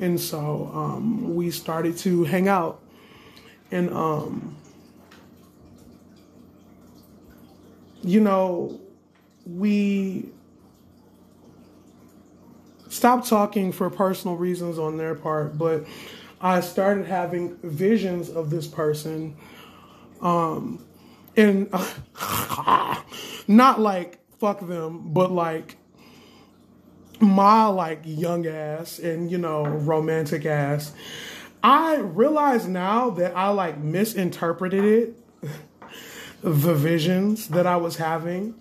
and 0.00 0.20
so 0.20 0.70
um 0.74 1.34
we 1.36 1.50
started 1.50 1.96
to 1.98 2.24
hang 2.24 2.48
out, 2.48 2.82
and 3.70 3.90
um 3.94 4.56
you 8.02 8.20
know 8.20 8.80
we 9.46 10.28
stopped 12.90 13.26
talking 13.28 13.72
for 13.72 13.88
personal 13.88 14.36
reasons 14.36 14.78
on 14.78 14.98
their 14.98 15.14
part, 15.14 15.56
but 15.56 15.86
I 16.40 16.60
started 16.60 17.06
having 17.06 17.56
visions 17.62 18.28
of 18.28 18.50
this 18.50 18.66
person. 18.66 19.36
Um, 20.20 20.84
and 21.36 21.72
not 23.48 23.80
like 23.80 24.18
fuck 24.38 24.66
them, 24.66 25.12
but 25.12 25.30
like 25.30 25.76
my 27.20 27.66
like 27.66 28.00
young 28.04 28.46
ass 28.46 28.98
and 28.98 29.30
you 29.30 29.38
know 29.38 29.64
romantic 29.64 30.44
ass. 30.44 30.92
I 31.62 31.96
realize 31.96 32.66
now 32.66 33.10
that 33.10 33.36
I 33.36 33.48
like 33.50 33.78
misinterpreted 33.78 34.84
it, 34.84 35.16
the 36.42 36.74
visions 36.74 37.48
that 37.48 37.66
I 37.66 37.76
was 37.76 37.96
having. 37.96 38.54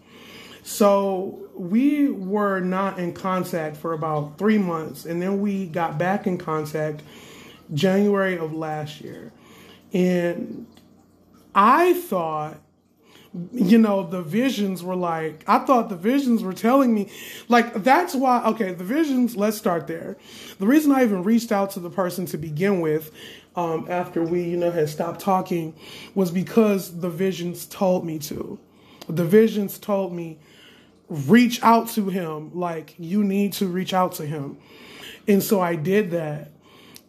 So 0.64 1.49
we 1.60 2.10
were 2.10 2.62
not 2.62 3.00
in 3.00 3.14
contact 3.14 3.76
for 3.76 3.94
about 3.94 4.38
three 4.38 4.58
months, 4.58 5.06
and 5.06 5.22
then 5.22 5.42
we 5.42 5.66
got 5.66 5.98
back 5.98 6.26
in 6.26 6.38
contact 6.38 7.02
January 7.74 8.38
of 8.38 8.54
last 8.54 9.02
year. 9.02 9.34
And 9.92 10.66
I 11.54 11.94
thought 11.94 12.62
you 13.54 13.78
know, 13.78 14.08
the 14.08 14.24
visions 14.24 14.84
were 14.84 14.96
like, 14.96 15.44
I 15.48 15.60
thought 15.60 15.90
the 15.90 15.96
visions 15.96 16.42
were 16.42 16.54
telling 16.54 16.94
me, 16.94 17.12
like, 17.48 17.84
that's 17.84 18.16
why, 18.16 18.44
okay, 18.46 18.74
the 18.74 18.84
visions, 18.84 19.36
let's 19.36 19.56
start 19.56 19.86
there. 19.86 20.18
The 20.58 20.66
reason 20.66 20.92
I 20.92 21.04
even 21.04 21.22
reached 21.24 21.52
out 21.52 21.70
to 21.72 21.80
the 21.80 21.92
person 21.92 22.26
to 22.28 22.38
begin 22.38 22.82
with, 22.82 23.12
um, 23.56 23.86
after 23.88 24.24
we, 24.24 24.44
you 24.44 24.58
know, 24.58 24.72
had 24.72 24.90
stopped 24.90 25.20
talking, 25.22 25.76
was 26.16 26.32
because 26.32 27.02
the 27.02 27.10
visions 27.10 27.68
told 27.68 28.04
me 28.04 28.18
to. 28.20 28.58
The 29.08 29.26
visions 29.26 29.78
told 29.78 30.12
me, 30.12 30.40
reach 31.10 31.62
out 31.64 31.90
to 31.90 32.10
him. 32.10 32.52
Like, 32.54 32.96
you 32.98 33.24
need 33.24 33.54
to 33.54 33.68
reach 33.68 33.94
out 33.94 34.14
to 34.14 34.26
him. 34.26 34.58
And 35.28 35.44
so 35.44 35.60
I 35.60 35.76
did 35.76 36.12
that. 36.12 36.52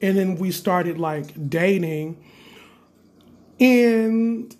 And 0.02 0.16
then 0.16 0.36
we 0.36 0.50
started 0.50 0.98
like 0.98 1.50
dating. 1.50 2.22
And 3.58 4.56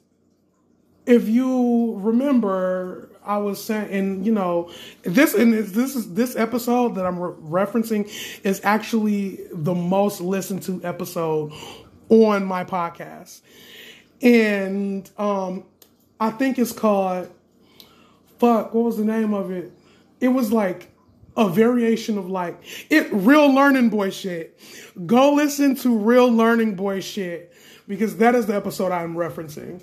if 1.06 1.28
you 1.28 1.94
remember, 1.98 3.10
I 3.24 3.38
was 3.38 3.62
saying, 3.62 3.92
and 3.92 4.26
you 4.26 4.32
know, 4.32 4.70
this 5.02 5.34
and 5.34 5.52
this 5.52 5.96
is 5.96 6.14
this 6.14 6.36
episode 6.36 6.94
that 6.94 7.06
I'm 7.06 7.18
re- 7.18 7.64
referencing 7.64 8.10
is 8.44 8.60
actually 8.64 9.40
the 9.52 9.74
most 9.74 10.20
listened 10.20 10.62
to 10.64 10.80
episode 10.84 11.52
on 12.08 12.44
my 12.44 12.64
podcast, 12.64 13.40
and 14.22 15.08
um, 15.18 15.64
I 16.18 16.30
think 16.30 16.58
it's 16.58 16.72
called 16.72 17.30
fuck. 18.40 18.74
What 18.74 18.84
was 18.84 18.96
the 18.96 19.04
name 19.04 19.34
of 19.34 19.50
it? 19.50 19.72
It 20.20 20.28
was 20.28 20.52
like 20.52 20.90
a 21.36 21.48
variation 21.48 22.18
of 22.18 22.28
like 22.28 22.60
it 22.90 23.08
real 23.12 23.52
learning 23.52 23.90
boy 23.90 24.10
shit. 24.10 24.58
Go 25.06 25.34
listen 25.34 25.76
to 25.76 25.96
real 25.96 26.30
learning 26.30 26.74
boy 26.74 27.00
shit 27.00 27.54
because 27.86 28.16
that 28.16 28.34
is 28.34 28.46
the 28.46 28.54
episode 28.54 28.92
I'm 28.92 29.14
referencing. 29.14 29.82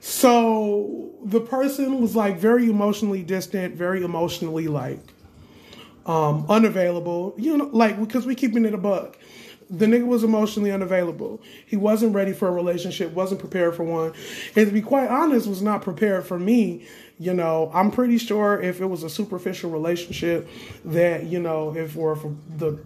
So 0.00 1.12
the 1.24 1.40
person 1.40 2.00
was 2.00 2.16
like 2.16 2.36
very 2.36 2.68
emotionally 2.68 3.22
distant, 3.22 3.76
very 3.76 4.02
emotionally 4.02 4.66
like 4.66 5.00
um, 6.06 6.44
unavailable. 6.48 7.34
You 7.38 7.56
know, 7.56 7.70
like 7.72 8.00
because 8.00 8.26
we 8.26 8.34
keeping 8.34 8.64
it 8.64 8.74
a 8.74 8.78
buck. 8.78 9.16
The 9.70 9.86
nigga 9.86 10.06
was 10.06 10.22
emotionally 10.22 10.70
unavailable. 10.70 11.40
He 11.64 11.76
wasn't 11.76 12.14
ready 12.14 12.34
for 12.34 12.46
a 12.46 12.50
relationship, 12.50 13.12
wasn't 13.12 13.40
prepared 13.40 13.74
for 13.74 13.84
one. 13.84 14.12
And 14.54 14.66
to 14.66 14.72
be 14.72 14.82
quite 14.82 15.08
honest, 15.08 15.46
was 15.46 15.62
not 15.62 15.80
prepared 15.80 16.26
for 16.26 16.38
me. 16.38 16.86
You 17.18 17.34
know, 17.34 17.70
I'm 17.72 17.90
pretty 17.90 18.18
sure 18.18 18.60
if 18.60 18.80
it 18.80 18.86
was 18.86 19.02
a 19.02 19.10
superficial 19.10 19.70
relationship 19.70 20.48
that, 20.84 21.24
you 21.24 21.40
know, 21.40 21.76
if 21.76 21.96
or 21.96 22.12
if 22.12 22.22
the 22.58 22.78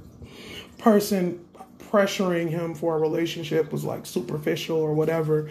person 0.79 1.45
pressuring 1.79 2.51
him 2.51 2.75
for 2.75 2.97
a 2.97 2.99
relationship 2.99 3.73
was 3.73 3.85
like 3.85 4.05
superficial 4.05 4.77
or 4.77 4.93
whatever, 4.93 5.49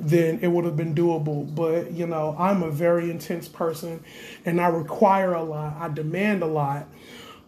then 0.00 0.38
it 0.42 0.48
would 0.48 0.64
have 0.64 0.76
been 0.76 0.94
doable. 0.94 1.54
But, 1.54 1.92
you 1.92 2.06
know, 2.06 2.34
I'm 2.38 2.62
a 2.62 2.70
very 2.70 3.10
intense 3.10 3.48
person 3.48 4.02
and 4.44 4.60
I 4.60 4.68
require 4.68 5.34
a 5.34 5.42
lot, 5.42 5.76
I 5.78 5.88
demand 5.88 6.42
a 6.42 6.46
lot. 6.46 6.86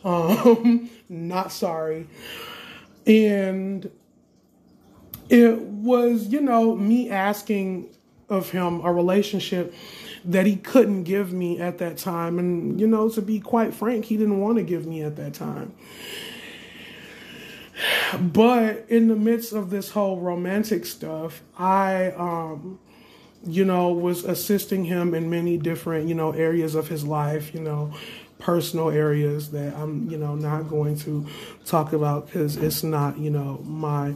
Um, 0.03 0.89
not 1.11 1.53
sorry. 1.53 2.07
And 3.07 3.91
it 5.29 5.61
was, 5.61 6.29
you 6.29 6.41
know, 6.41 6.75
me 6.75 7.11
asking 7.11 7.95
of 8.31 8.49
him 8.49 8.81
a 8.83 8.91
relationship 8.91 9.75
that 10.25 10.47
he 10.47 10.57
couldn't 10.57 11.05
give 11.05 11.33
me 11.33 11.61
at 11.61 11.79
that 11.79 11.97
time. 11.97 12.39
And, 12.39 12.81
you 12.81 12.87
know, 12.87 13.09
to 13.11 13.23
be 13.23 13.41
quite 13.41 13.75
frank, 13.75 14.07
he 14.07 14.17
didn't 14.17 14.41
want 14.41 14.59
to 14.59 14.63
give 14.63 14.87
me 14.87 15.03
at 15.03 15.17
that 15.17 15.35
time. 15.35 15.75
But 18.21 18.85
in 18.89 19.09
the 19.09 19.17
midst 19.17 19.53
of 19.53 19.71
this 19.71 19.91
whole 19.91 20.21
romantic 20.21 20.85
stuff, 20.85 21.43
I, 21.57 22.11
um, 22.13 22.79
you 23.45 23.65
know, 23.65 23.89
was 23.89 24.25
assisting 24.25 24.85
him 24.85 25.15
in 25.15 25.31
many 25.31 25.57
different, 25.57 26.09
you 26.09 26.15
know, 26.15 26.33
areas 26.33 26.75
of 26.75 26.89
his 26.89 27.05
life, 27.05 27.55
you 27.55 27.61
know, 27.61 27.95
personal 28.39 28.91
areas 28.91 29.51
that 29.53 29.75
I'm, 29.77 30.11
you 30.11 30.19
know, 30.19 30.35
not 30.35 30.69
going 30.69 30.99
to 31.01 31.27
talk 31.65 31.93
about 31.93 32.27
because 32.27 32.57
it's 32.57 32.83
not, 32.83 33.19
you 33.19 33.31
know, 33.31 33.63
my 33.65 34.15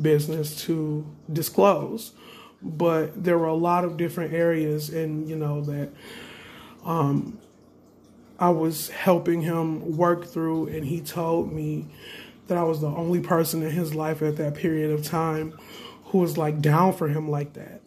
business 0.00 0.62
to 0.64 1.06
disclose. 1.30 2.12
But 2.62 3.24
there 3.24 3.38
were 3.38 3.46
a 3.46 3.54
lot 3.54 3.84
of 3.84 3.96
different 3.96 4.32
areas, 4.32 4.90
and 4.90 5.28
you 5.28 5.36
know 5.36 5.62
that 5.62 5.90
um, 6.84 7.38
I 8.38 8.50
was 8.50 8.88
helping 8.90 9.42
him 9.42 9.96
work 9.96 10.26
through, 10.26 10.68
and 10.68 10.84
he 10.84 11.00
told 11.00 11.52
me 11.52 11.86
that 12.46 12.58
I 12.58 12.62
was 12.62 12.80
the 12.80 12.88
only 12.88 13.20
person 13.20 13.62
in 13.62 13.70
his 13.70 13.94
life 13.94 14.22
at 14.22 14.36
that 14.36 14.54
period 14.54 14.90
of 14.90 15.04
time 15.04 15.58
who 16.06 16.18
was 16.18 16.36
like 16.36 16.60
down 16.60 16.92
for 16.92 17.08
him 17.08 17.30
like 17.30 17.54
that. 17.54 17.80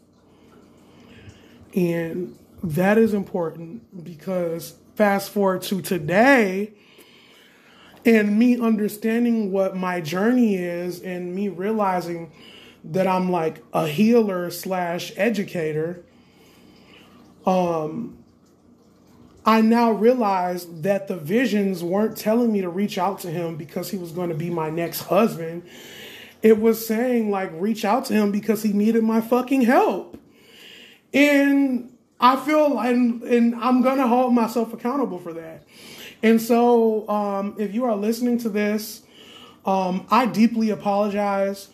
And 1.76 2.38
that 2.64 2.98
is 2.98 3.14
important 3.14 4.04
because 4.04 4.76
fast 4.96 5.30
forward 5.30 5.62
to 5.64 5.82
today 5.82 6.74
and 8.06 8.38
me 8.38 8.60
understanding 8.60 9.52
what 9.52 9.76
my 9.76 10.00
journey 10.00 10.56
is 10.56 11.02
and 11.02 11.36
me 11.36 11.50
realizing 11.50 12.32
that 12.92 13.08
I'm 13.08 13.32
like 13.32 13.64
a 13.74 13.88
healer 13.88 14.50
slash 14.52 15.12
educator. 15.16 16.04
Um, 17.46 18.18
I 19.46 19.62
now 19.62 19.92
realize 19.92 20.66
that 20.82 21.08
the 21.08 21.18
visions 21.18 21.84
weren't 21.84 22.18
telling 22.18 22.52
me 22.52 22.62
to 22.62 22.70
reach 22.70 22.98
out 22.98 23.20
to 23.20 23.30
him 23.30 23.56
because 23.56 23.92
he 23.92 23.98
was 23.98 24.12
going 24.12 24.30
to 24.30 24.36
be 24.36 24.50
my 24.50 24.70
next 24.70 25.02
husband. 25.02 25.64
It 26.42 26.60
was 26.60 26.86
saying, 26.86 27.32
like, 27.32 27.52
reach 27.54 27.86
out 27.86 28.06
to 28.06 28.14
him 28.14 28.32
because 28.32 28.64
he 28.64 28.74
needed 28.74 29.04
my 29.04 29.22
fucking 29.22 29.62
help. 29.62 30.20
And 31.14 31.96
I 32.20 32.36
feel, 32.38 32.80
and, 32.80 33.22
and 33.24 33.56
I'm 33.56 33.82
going 33.82 33.98
to 33.98 34.08
hold 34.08 34.34
myself 34.34 34.74
accountable 34.74 35.20
for 35.20 35.34
that. 35.34 35.64
And 36.24 36.42
so, 36.42 37.08
um, 37.10 37.56
if 37.60 37.74
you 37.74 37.86
are 37.86 37.96
listening 37.96 38.38
to 38.40 38.50
this, 38.50 39.04
um, 39.66 40.08
I 40.10 40.26
deeply 40.26 40.70
apologize 40.70 41.70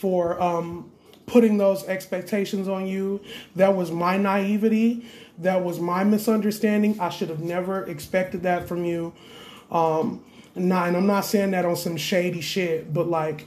for 0.00 0.40
um, 0.40 0.90
putting 1.26 1.58
those 1.58 1.84
expectations 1.84 2.68
on 2.68 2.86
you. 2.86 3.20
That 3.54 3.76
was 3.76 3.90
my 3.90 4.16
naivety. 4.16 5.06
That 5.38 5.62
was 5.62 5.78
my 5.78 6.04
misunderstanding. 6.04 6.98
I 6.98 7.10
should 7.10 7.28
have 7.28 7.40
never 7.40 7.84
expected 7.84 8.42
that 8.44 8.66
from 8.66 8.86
you. 8.86 9.12
Um, 9.70 10.24
and 10.54 10.72
I'm 10.72 11.06
not 11.06 11.26
saying 11.26 11.50
that 11.50 11.66
on 11.66 11.76
some 11.76 11.98
shady 11.98 12.40
shit, 12.40 12.94
but 12.94 13.08
like 13.08 13.46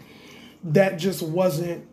that 0.63 0.97
just 0.97 1.23
wasn't 1.23 1.87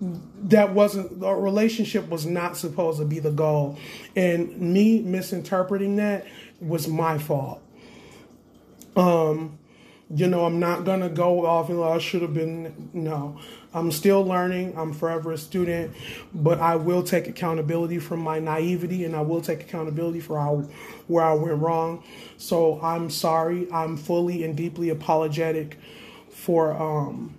that 0.00 0.72
wasn't 0.74 1.20
the 1.20 1.30
relationship 1.32 2.08
was 2.08 2.26
not 2.26 2.56
supposed 2.56 2.98
to 2.98 3.04
be 3.04 3.18
the 3.18 3.30
goal 3.30 3.78
and 4.14 4.58
me 4.60 5.00
misinterpreting 5.00 5.96
that 5.96 6.26
was 6.60 6.86
my 6.86 7.16
fault 7.16 7.62
um 8.94 9.58
you 10.14 10.26
know 10.26 10.44
i'm 10.44 10.60
not 10.60 10.84
gonna 10.84 11.08
go 11.08 11.44
off 11.44 11.68
and 11.68 11.82
i 11.82 11.98
should 11.98 12.22
have 12.22 12.34
been 12.34 12.90
no 12.92 13.38
I'm 13.76 13.92
still 13.92 14.24
learning. 14.24 14.72
I'm 14.74 14.94
forever 14.94 15.32
a 15.32 15.38
student, 15.38 15.94
but 16.32 16.58
I 16.60 16.76
will 16.76 17.02
take 17.02 17.28
accountability 17.28 17.98
from 17.98 18.20
my 18.20 18.38
naivety 18.38 19.04
and 19.04 19.14
I 19.14 19.20
will 19.20 19.42
take 19.42 19.60
accountability 19.60 20.20
for 20.20 20.40
how 20.40 20.60
where 21.08 21.22
I 21.22 21.34
went 21.34 21.60
wrong. 21.60 22.02
So 22.38 22.80
I'm 22.80 23.10
sorry. 23.10 23.70
I'm 23.70 23.98
fully 23.98 24.44
and 24.44 24.56
deeply 24.56 24.88
apologetic 24.88 25.78
for 26.30 26.72
um, 26.72 27.34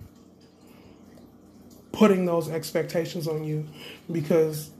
putting 1.90 2.24
those 2.24 2.48
expectations 2.48 3.26
on 3.26 3.42
you 3.42 3.66
because 4.12 4.70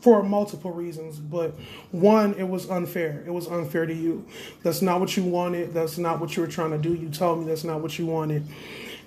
for 0.00 0.22
multiple 0.22 0.72
reasons. 0.72 1.18
But 1.18 1.54
one, 1.90 2.34
it 2.34 2.48
was 2.48 2.68
unfair. 2.70 3.22
It 3.26 3.30
was 3.30 3.46
unfair 3.48 3.86
to 3.86 3.94
you. 3.94 4.26
That's 4.62 4.82
not 4.82 5.00
what 5.00 5.16
you 5.16 5.24
wanted. 5.24 5.74
That's 5.74 5.98
not 5.98 6.20
what 6.20 6.36
you 6.36 6.42
were 6.42 6.48
trying 6.48 6.70
to 6.70 6.78
do. 6.78 6.94
You 6.94 7.08
told 7.08 7.40
me 7.40 7.46
that's 7.46 7.64
not 7.64 7.80
what 7.80 7.98
you 7.98 8.06
wanted 8.06 8.46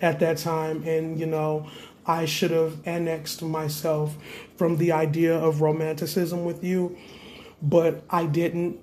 at 0.02 0.20
that 0.20 0.38
time. 0.38 0.84
And, 0.88 1.20
you 1.20 1.26
know, 1.26 1.68
I 2.06 2.26
should 2.26 2.52
have 2.52 2.78
annexed 2.86 3.42
myself 3.42 4.18
from 4.58 4.78
the 4.78 4.92
idea 4.92 5.38
of 5.38 5.62
romanticism 5.62 6.46
with 6.46 6.64
you, 6.64 6.98
but 7.62 8.04
I 8.10 8.26
didn't. 8.26 8.80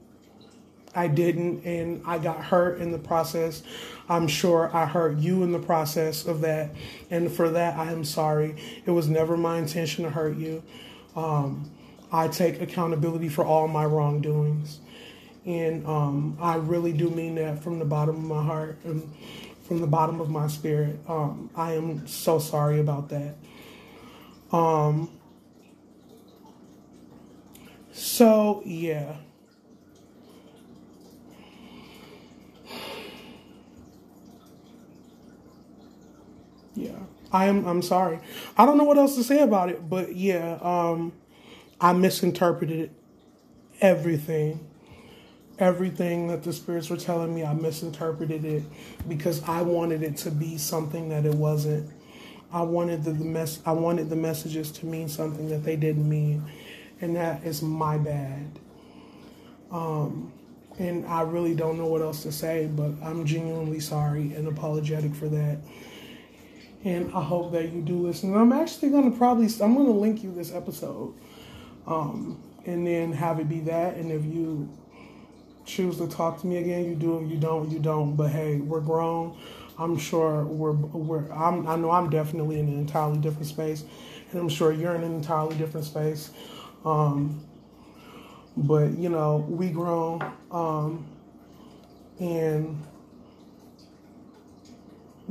I 0.94 1.06
didn't, 1.06 1.64
and 1.64 2.02
I 2.06 2.18
got 2.18 2.42
hurt 2.42 2.80
in 2.80 2.90
the 2.90 2.98
process. 2.98 3.62
I'm 4.09 4.26
sure 4.26 4.74
I 4.74 4.86
hurt 4.86 5.18
you 5.18 5.44
in 5.44 5.52
the 5.52 5.59
process 5.59 6.26
of 6.26 6.40
that, 6.40 6.70
and 7.11 7.30
for 7.30 7.50
that 7.50 7.78
I 7.78 7.92
am 7.92 8.04
sorry. 8.04 8.56
It 8.84 8.90
was 8.90 9.06
never 9.06 9.36
my 9.36 9.59
intention 9.59 10.04
to 10.04 10.11
hurt 10.11 10.36
you. 10.36 10.62
Um, 11.14 11.70
I 12.11 12.28
take 12.28 12.61
accountability 12.61 13.28
for 13.28 13.44
all 13.44 13.68
my 13.68 13.84
wrongdoings, 13.84 14.80
and 15.44 15.86
um, 15.86 16.38
I 16.40 16.56
really 16.56 16.92
do 16.92 17.11
mean 17.11 17.34
that 17.36 17.62
from 17.62 17.78
the 17.78 17.84
bottom 17.84 18.16
of 18.16 18.22
my 18.22 18.42
heart 18.42 18.78
and 18.84 19.12
from 19.62 19.80
the 19.80 19.86
bottom 19.86 20.20
of 20.20 20.30
my 20.30 20.48
spirit. 20.48 20.98
Um, 21.06 21.50
I 21.54 21.72
am 21.72 22.06
so 22.06 22.38
sorry 22.38 22.80
about 22.80 23.11
that. 23.11 23.36
Um, 24.50 25.11
so 27.92 28.62
yeah. 28.64 29.16
Yeah. 36.74 36.92
I 37.32 37.46
am 37.46 37.66
I'm 37.66 37.82
sorry. 37.82 38.20
I 38.56 38.64
don't 38.64 38.78
know 38.78 38.84
what 38.84 38.96
else 38.96 39.16
to 39.16 39.24
say 39.24 39.42
about 39.42 39.68
it, 39.68 39.90
but 39.90 40.14
yeah, 40.16 40.59
um 40.62 41.12
I 41.81 41.93
misinterpreted 41.93 42.91
everything. 43.81 44.66
Everything 45.59 46.29
that 46.29 46.45
the 46.45 46.53
spirits 46.53 46.89
were 46.89 46.97
telling 46.97 47.35
me, 47.35 47.45
I 47.45 47.53
misinterpreted 47.53 48.45
it 48.45 48.62
because 49.09 49.43
I 49.43 49.62
wanted 49.62 50.03
it 50.03 50.16
to 50.18 50.31
be 50.31 50.57
something 50.57 51.09
that 51.09 51.26
it 51.26 51.35
wasn't. 51.35 51.91
I 52.53 52.62
wanted 52.62 53.05
the, 53.05 53.12
the 53.12 53.24
mess 53.24 53.61
I 53.66 53.72
wanted 53.72 54.09
the 54.09 54.16
messages 54.16 54.70
to 54.72 54.87
mean 54.87 55.09
something 55.09 55.49
that 55.51 55.64
they 55.64 55.76
didn't 55.76 56.09
mean. 56.09 56.45
And 57.01 57.16
that 57.16 57.45
is 57.45 57.61
my 57.61 57.99
bad. 57.99 58.59
Um 59.70 60.33
and 60.79 61.05
I 61.07 61.22
really 61.22 61.57
don't 61.57 61.76
know 61.76 61.87
what 61.87 62.03
else 62.03 62.22
to 62.22 62.31
say, 62.31 62.68
but 62.68 62.93
I'm 63.03 63.26
genuinely 63.26 63.81
sorry 63.81 64.33
and 64.35 64.47
apologetic 64.47 65.14
for 65.14 65.29
that 65.29 65.59
and 66.85 67.12
I 67.12 67.22
hope 67.22 67.53
that 67.53 67.72
you 67.72 67.83
do 67.83 67.99
listen. 67.99 68.35
I'm 68.35 68.53
actually 68.53 68.91
gonna 68.91 69.11
probably 69.11 69.47
I'm 69.61 69.74
gonna 69.74 69.91
link 69.91 70.22
you 70.22 70.33
this 70.33 70.55
episode, 70.55 71.14
um, 71.89 72.41
and 72.66 72.86
then 72.86 73.12
have 73.12 73.41
it 73.41 73.49
be 73.49 73.61
that. 73.61 73.97
And 73.97 74.12
if 74.12 74.24
you 74.24 74.68
choose 75.64 75.99
to 75.99 76.07
talk 76.07 76.41
to 76.43 76.47
me 76.47 76.59
again, 76.59 76.84
you 76.84 76.95
do. 76.95 77.26
You 77.28 77.39
don't, 77.39 77.70
you 77.70 77.78
don't. 77.78 78.14
But 78.14 78.28
hey, 78.30 78.57
we're 78.57 78.80
grown. 78.80 79.36
I'm 79.78 79.97
sure 79.97 80.45
we're 80.45 80.72
we're. 80.72 81.30
I'm, 81.32 81.66
I 81.66 81.76
know 81.76 81.91
I'm 81.91 82.11
definitely 82.11 82.61
in 82.61 82.68
an 82.68 82.78
entirely 82.78 83.18
different 83.18 83.47
space, 83.47 83.84
and 84.30 84.41
I'm 84.41 84.49
sure 84.49 84.72
you're 84.72 84.95
in 84.95 85.03
an 85.03 85.14
entirely 85.14 85.57
different 85.57 85.86
space. 85.86 86.30
Um, 86.84 87.45
but 88.57 88.99
you 88.99 89.09
know, 89.09 89.47
we 89.49 89.70
grown, 89.70 90.20
um, 90.51 91.07
and 92.18 92.84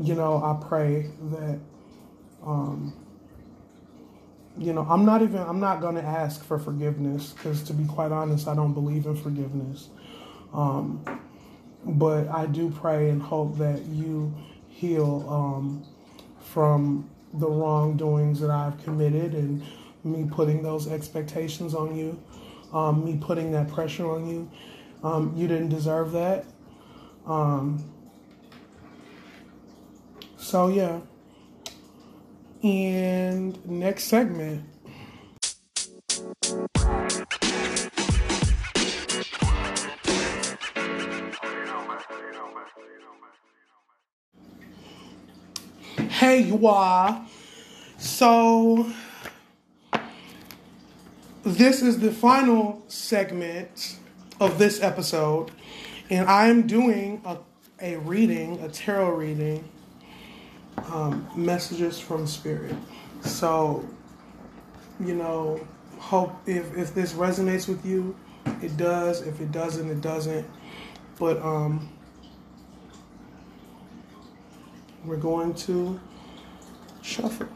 you 0.02 0.16
know, 0.16 0.38
I 0.38 0.66
pray 0.68 1.10
that, 1.32 1.60
um, 2.46 2.94
you 4.58 4.74
know, 4.74 4.86
I'm 4.90 5.06
not 5.06 5.22
even, 5.22 5.38
I'm 5.38 5.60
not 5.60 5.82
going 5.82 5.96
to 5.96 6.04
ask 6.04 6.44
for 6.44 6.58
forgiveness 6.58 7.34
because 7.34 7.64
to 7.64 7.74
be 7.74 7.86
quite 7.86 8.12
honest, 8.12 8.48
I 8.48 8.56
don't 8.56 8.74
believe 8.74 9.06
in 9.06 9.16
forgiveness. 9.16 9.90
Um, 10.54 11.04
but 11.86 12.28
I 12.30 12.48
do 12.48 12.70
pray 12.70 13.10
and 13.10 13.22
hope 13.22 13.58
that 13.60 13.86
you 13.86 14.34
heal 14.68 15.26
um, 15.30 15.86
from 16.40 17.10
the 17.34 17.48
wrongdoings 17.48 18.40
that 18.40 18.50
I've 18.50 18.82
committed 18.84 19.34
and 19.34 19.64
me 20.04 20.28
putting 20.30 20.64
those 20.64 20.88
expectations 20.88 21.76
on 21.76 21.96
you, 21.96 22.22
um, 22.74 23.06
me 23.06 23.18
putting 23.20 23.52
that 23.52 23.70
pressure 23.70 24.10
on 24.10 24.28
you. 24.28 24.50
Um, 25.04 25.34
you 25.36 25.48
didn't 25.48 25.70
deserve 25.70 26.12
that. 26.14 26.46
Um, 27.26 27.84
so 30.38 30.70
yeah. 30.70 31.00
And 32.64 33.64
next 33.68 34.06
segment. 34.06 34.64
Hey, 46.10 46.42
you 46.42 46.66
are. 46.66 47.24
So, 48.00 48.92
this 51.44 51.84
is 51.84 52.00
the 52.00 52.12
final 52.12 52.84
segment 52.88 53.98
of 54.40 54.58
this 54.58 54.82
episode, 54.82 55.52
and 56.10 56.28
I 56.28 56.48
am 56.48 56.66
doing 56.66 57.22
a, 57.24 57.38
a 57.80 57.98
reading, 57.98 58.60
a 58.62 58.70
tarot 58.70 59.12
reading 59.12 59.70
um, 60.92 61.28
messages 61.36 62.00
from 62.00 62.28
spirit. 62.28 62.76
So, 63.22 63.86
you 65.00 65.16
know, 65.16 65.60
hope 65.98 66.36
if, 66.46 66.76
if 66.78 66.94
this 66.94 67.14
resonates 67.14 67.68
with 67.68 67.86
you, 67.86 68.16
it 68.62 68.78
does. 68.78 69.22
If 69.22 69.42
it 69.42 69.52
doesn't, 69.52 69.90
it 69.90 70.02
doesn't. 70.02 70.48
But 71.20 71.42
um, 71.42 71.90
we're 75.04 75.18
going 75.18 75.54
to 75.56 76.00
shuffle. 77.02 77.48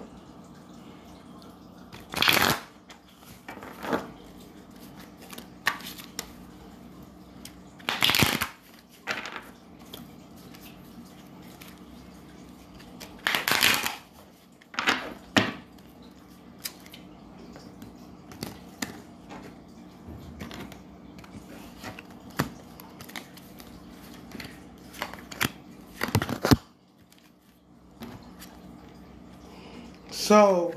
So 30.31 30.73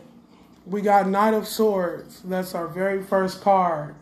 we 0.67 0.74
got 0.85 1.09
Knight 1.09 1.35
of 1.35 1.49
Swords. 1.49 2.21
That's 2.25 2.55
our 2.55 2.69
very 2.69 3.03
first 3.03 3.41
card. 3.41 3.95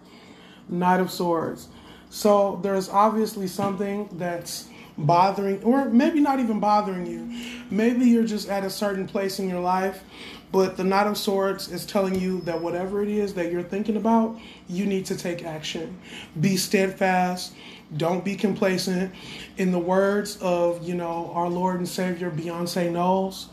Knight 0.68 1.00
of 1.00 1.10
Swords. 1.10 1.68
So 2.10 2.60
there's 2.62 2.88
obviously 2.90 3.46
something 3.46 4.08
that's 4.12 4.68
bothering, 4.98 5.62
or 5.62 5.86
maybe 5.86 6.20
not 6.20 6.40
even 6.40 6.60
bothering 6.60 7.06
you. 7.06 7.64
Maybe 7.70 8.04
you're 8.04 8.26
just 8.26 8.48
at 8.48 8.64
a 8.64 8.70
certain 8.70 9.06
place 9.06 9.38
in 9.38 9.48
your 9.48 9.60
life, 9.60 10.04
but 10.50 10.76
the 10.76 10.84
Knight 10.84 11.06
of 11.06 11.16
Swords 11.16 11.72
is 11.72 11.86
telling 11.86 12.20
you 12.20 12.42
that 12.42 12.60
whatever 12.60 13.02
it 13.02 13.08
is 13.08 13.32
that 13.34 13.50
you're 13.50 13.62
thinking 13.62 13.96
about, 13.96 14.38
you 14.68 14.84
need 14.84 15.06
to 15.06 15.16
take 15.16 15.44
action. 15.44 15.98
Be 16.38 16.58
steadfast. 16.58 17.54
Don't 17.96 18.24
be 18.24 18.36
complacent. 18.36 19.14
In 19.56 19.72
the 19.72 19.78
words 19.78 20.36
of, 20.42 20.86
you 20.86 20.94
know, 20.94 21.30
our 21.34 21.48
Lord 21.48 21.76
and 21.76 21.88
Savior 21.88 22.30
Beyonce 22.30 22.90
Knowles, 22.90 23.48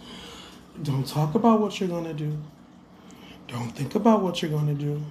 don't 0.84 1.07
talk 1.07 1.36
about 1.36 1.61
what 1.61 1.80
you're 1.80 1.89
going 1.89 2.05
to 2.05 2.13
do. 2.13 2.38
Don't 3.49 3.71
think 3.71 3.95
about 3.95 4.21
what 4.21 4.41
you're 4.41 4.51
going 4.51 4.67
to 4.67 4.73
do. 4.73 5.03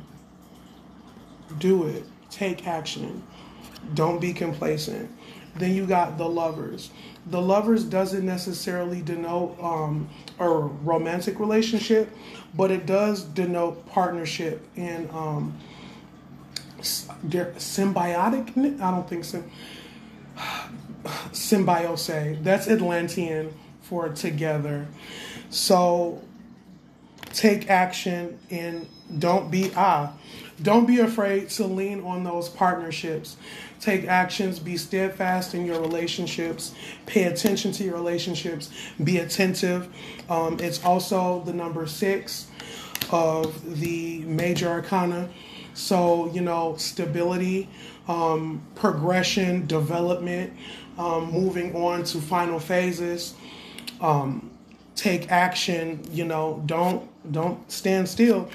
Do 1.59 1.89
it. 1.89 2.05
Take 2.31 2.67
action. 2.67 3.23
Don't 3.95 4.21
be 4.21 4.33
complacent. 4.33 5.11
Then 5.57 5.75
you 5.75 5.87
got 5.87 6.19
the 6.19 6.29
lovers. 6.29 6.91
The 7.27 7.41
lovers 7.41 7.85
doesn't 7.85 8.25
necessarily 8.25 9.03
denote 9.03 9.59
um, 9.61 10.09
a 10.39 10.49
romantic 10.49 11.41
relationship, 11.41 12.15
but 12.55 12.71
it 12.71 12.87
does 12.87 13.25
denote 13.25 13.87
partnership 13.89 14.65
and 14.77 15.11
um, 15.11 15.59
symbiotic. 16.81 18.81
I 18.81 18.91
don't 18.91 19.09
think 19.09 19.25
so. 19.25 19.43
Symbiose. 21.33 22.43
That's 22.43 22.69
Atlantean 22.69 23.53
for 23.83 24.09
together. 24.11 24.87
So 25.51 26.23
take 27.33 27.71
action 27.71 28.39
and 28.51 28.87
don't 29.19 29.51
be 29.51 29.73
ah. 29.77 30.13
Don't 30.61 30.87
be 30.87 30.99
afraid 30.99 31.51
to 31.51 31.67
lean 31.67 32.03
on 32.03 32.25
those 32.25 32.49
partnerships. 32.49 33.37
Take 33.81 34.07
actions, 34.07 34.59
be 34.59 34.77
steadfast 34.77 35.55
in 35.55 35.65
your 35.65 35.81
relationships, 35.81 36.75
pay 37.07 37.25
attention 37.25 37.71
to 37.73 37.85
your 37.85 37.95
relationships, 37.95 38.71
be 39.05 39.19
attentive. 39.19 39.89
Um, 40.29 40.59
it's 40.59 40.85
also 40.85 41.43
the 41.45 41.53
number 41.53 41.87
six 41.87 42.49
of 43.13 43.81
the 43.81 44.19
major 44.21 44.69
arcana. 44.69 45.29
So, 45.75 46.29
you 46.33 46.41
know, 46.41 46.75
stability, 46.77 47.69
um, 48.09 48.61
progression, 48.75 49.65
development, 49.69 50.53
um, 50.99 51.31
moving 51.31 51.77
on 51.77 52.03
to 52.05 52.21
final 52.21 52.59
phases. 52.59 53.35
Um, 54.01 54.51
take 54.99 55.31
action 55.31 56.01
you 56.11 56.25
know 56.25 56.61
don't 56.67 57.09
don't 57.33 57.71
stand 57.71 58.09
still 58.09 58.49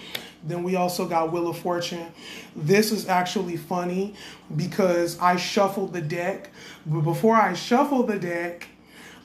Then 0.43 0.63
we 0.63 0.76
also 0.76 1.07
got 1.07 1.32
Wheel 1.32 1.47
of 1.47 1.57
Fortune. 1.57 2.11
This 2.55 2.91
is 2.91 3.07
actually 3.07 3.57
funny 3.57 4.13
because 4.55 5.17
I 5.19 5.38
shuffled 5.38 5.93
the 5.93 6.01
deck, 6.01 6.51
but 6.86 7.01
before 7.01 7.36
I 7.36 7.53
shuffled 7.53 8.07
the 8.07 8.19
deck, 8.19 8.67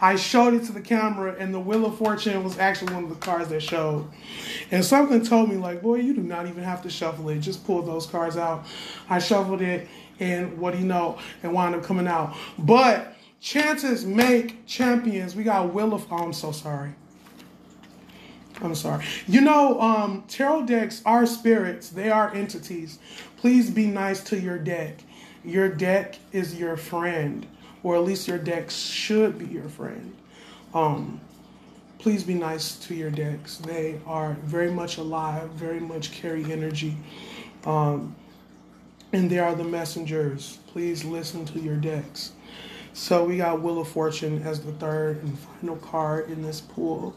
I 0.00 0.14
showed 0.14 0.54
it 0.54 0.64
to 0.66 0.72
the 0.72 0.80
camera, 0.80 1.34
and 1.36 1.52
the 1.52 1.58
Wheel 1.58 1.84
of 1.84 1.98
Fortune 1.98 2.44
was 2.44 2.56
actually 2.56 2.94
one 2.94 3.04
of 3.04 3.10
the 3.10 3.16
cards 3.16 3.48
that 3.48 3.60
showed. 3.60 4.08
And 4.70 4.84
something 4.84 5.24
told 5.24 5.50
me, 5.50 5.56
like, 5.56 5.82
boy, 5.82 5.96
you 5.96 6.14
do 6.14 6.22
not 6.22 6.46
even 6.46 6.62
have 6.62 6.82
to 6.82 6.90
shuffle 6.90 7.28
it. 7.30 7.40
Just 7.40 7.66
pull 7.66 7.82
those 7.82 8.06
cards 8.06 8.36
out. 8.36 8.64
I 9.10 9.18
shuffled 9.18 9.60
it, 9.60 9.88
and 10.20 10.56
what 10.56 10.74
do 10.74 10.78
you 10.78 10.86
know? 10.86 11.18
It 11.42 11.48
wound 11.48 11.74
up 11.74 11.82
coming 11.82 12.06
out. 12.06 12.36
But 12.60 13.12
chances 13.40 14.06
make 14.06 14.64
champions. 14.66 15.34
We 15.34 15.42
got 15.42 15.74
Wheel 15.74 15.92
of. 15.92 16.06
Oh, 16.12 16.18
I'm 16.18 16.32
so 16.32 16.52
sorry. 16.52 16.94
I'm 18.60 18.74
sorry. 18.74 19.04
You 19.26 19.40
know, 19.40 19.80
um, 19.80 20.24
tarot 20.28 20.66
decks 20.66 21.02
are 21.06 21.26
spirits, 21.26 21.90
they 21.90 22.10
are 22.10 22.34
entities. 22.34 22.98
Please 23.36 23.70
be 23.70 23.86
nice 23.86 24.22
to 24.24 24.40
your 24.40 24.58
deck. 24.58 24.98
Your 25.44 25.68
deck 25.68 26.18
is 26.32 26.58
your 26.58 26.76
friend, 26.76 27.46
or 27.82 27.94
at 27.94 28.02
least 28.02 28.26
your 28.26 28.38
deck 28.38 28.70
should 28.70 29.38
be 29.38 29.46
your 29.46 29.68
friend. 29.68 30.16
Um, 30.74 31.20
please 31.98 32.24
be 32.24 32.34
nice 32.34 32.76
to 32.86 32.94
your 32.94 33.10
decks. 33.10 33.58
They 33.58 34.00
are 34.06 34.36
very 34.42 34.70
much 34.70 34.98
alive, 34.98 35.50
very 35.50 35.80
much 35.80 36.12
carry 36.12 36.50
energy. 36.52 36.96
Um, 37.64 38.14
and 39.12 39.30
they 39.30 39.38
are 39.38 39.54
the 39.54 39.64
messengers. 39.64 40.58
Please 40.66 41.04
listen 41.04 41.44
to 41.46 41.60
your 41.60 41.76
decks. 41.76 42.32
So 42.92 43.24
we 43.24 43.36
got 43.38 43.62
Wheel 43.62 43.80
of 43.80 43.88
Fortune 43.88 44.42
as 44.42 44.60
the 44.60 44.72
third 44.72 45.22
and 45.22 45.38
final 45.38 45.76
card 45.76 46.30
in 46.30 46.42
this 46.42 46.60
pool. 46.60 47.14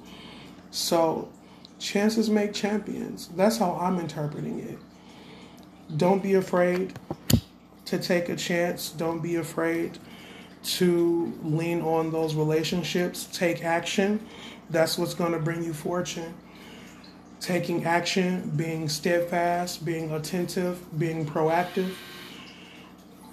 So, 0.72 1.30
chances 1.80 2.30
make 2.30 2.54
champions. 2.54 3.28
That's 3.36 3.58
how 3.58 3.74
I'm 3.74 4.00
interpreting 4.00 4.60
it. 4.60 4.78
Don't 5.98 6.24
be 6.24 6.36
afraid 6.36 6.94
to 7.86 8.00
take 8.00 8.30
a 8.30 8.36
chance. 8.36 8.90
Don't 8.90 9.20
be 9.20 9.36
afraid 9.36 9.98
to 10.64 11.34
lean 11.44 11.82
on 11.82 12.12
those 12.12 12.36
relationships. 12.36 13.28
Take 13.34 13.64
action. 13.64 14.26
That's 14.70 14.98
what's 14.98 15.14
going 15.14 15.34
to 15.34 15.40
bring 15.40 15.64
you 15.64 15.74
fortune. 15.74 16.34
Taking 17.42 17.86
action, 17.86 18.52
being 18.56 18.88
steadfast, 18.88 19.84
being 19.84 20.12
attentive, 20.12 20.98
being 20.98 21.26
proactive. 21.26 21.94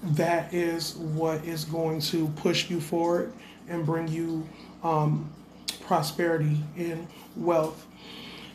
That 0.02 0.52
is 0.52 0.96
what 0.96 1.44
is 1.44 1.64
going 1.64 2.00
to 2.02 2.28
push 2.28 2.70
you 2.70 2.80
forward 2.80 3.32
and 3.68 3.84
bring 3.84 4.08
you 4.08 4.48
um, 4.82 5.30
prosperity 5.82 6.60
and 6.76 7.06
wealth. 7.36 7.86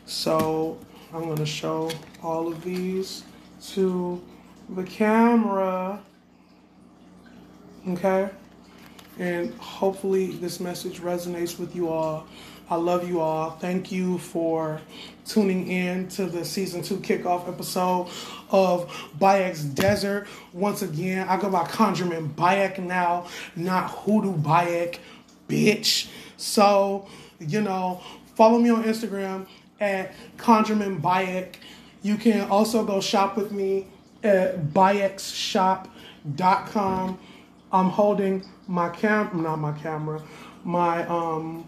So 0.06 0.78
I'm 1.12 1.24
going 1.24 1.36
to 1.36 1.46
show 1.46 1.90
all 2.22 2.48
of 2.48 2.62
these 2.64 3.24
to 3.72 4.22
the 4.70 4.82
camera. 4.84 6.00
Okay? 7.88 8.30
And 9.18 9.54
hopefully 9.54 10.32
this 10.32 10.60
message 10.60 11.00
resonates 11.00 11.58
with 11.58 11.74
you 11.76 11.88
all. 11.88 12.26
I 12.70 12.76
love 12.76 13.06
you 13.06 13.20
all. 13.20 13.50
Thank 13.50 13.92
you 13.92 14.16
for 14.18 14.80
tuning 15.26 15.68
in 15.68 16.08
to 16.08 16.24
the 16.24 16.44
season 16.44 16.82
two 16.82 16.96
kickoff 16.96 17.46
episode 17.46 18.08
of 18.50 18.88
Bayek's 19.18 19.62
Desert. 19.64 20.26
Once 20.54 20.80
again, 20.80 21.28
I 21.28 21.36
go 21.36 21.50
by 21.50 21.64
Conjurman 21.64 22.34
Bayek 22.34 22.78
now, 22.78 23.26
not 23.54 23.90
Hoodoo 23.90 24.34
Bayek, 24.34 24.98
bitch. 25.46 26.08
So, 26.38 27.06
you 27.38 27.60
know, 27.60 28.02
follow 28.34 28.58
me 28.58 28.70
on 28.70 28.84
Instagram 28.84 29.46
at 29.80 30.12
Conjurman 30.36 31.00
Bayek. 31.00 31.56
You 32.02 32.16
can 32.16 32.48
also 32.50 32.84
go 32.84 33.00
shop 33.00 33.36
with 33.36 33.52
me 33.52 33.86
at 34.22 34.66
bayekshop.com. 34.68 37.18
I'm 37.72 37.90
holding 37.90 38.44
my 38.68 38.88
cam 38.88 39.42
not 39.42 39.58
my 39.58 39.72
camera, 39.72 40.22
my 40.64 41.04
um 41.06 41.66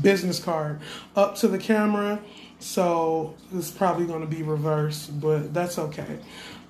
business 0.00 0.42
card 0.42 0.80
up 1.14 1.36
to 1.36 1.48
the 1.48 1.58
camera. 1.58 2.20
So 2.58 3.34
it's 3.52 3.70
probably 3.70 4.06
going 4.06 4.20
to 4.20 4.26
be 4.26 4.42
reversed, 4.42 5.20
but 5.20 5.52
that's 5.52 5.78
okay. 5.78 6.18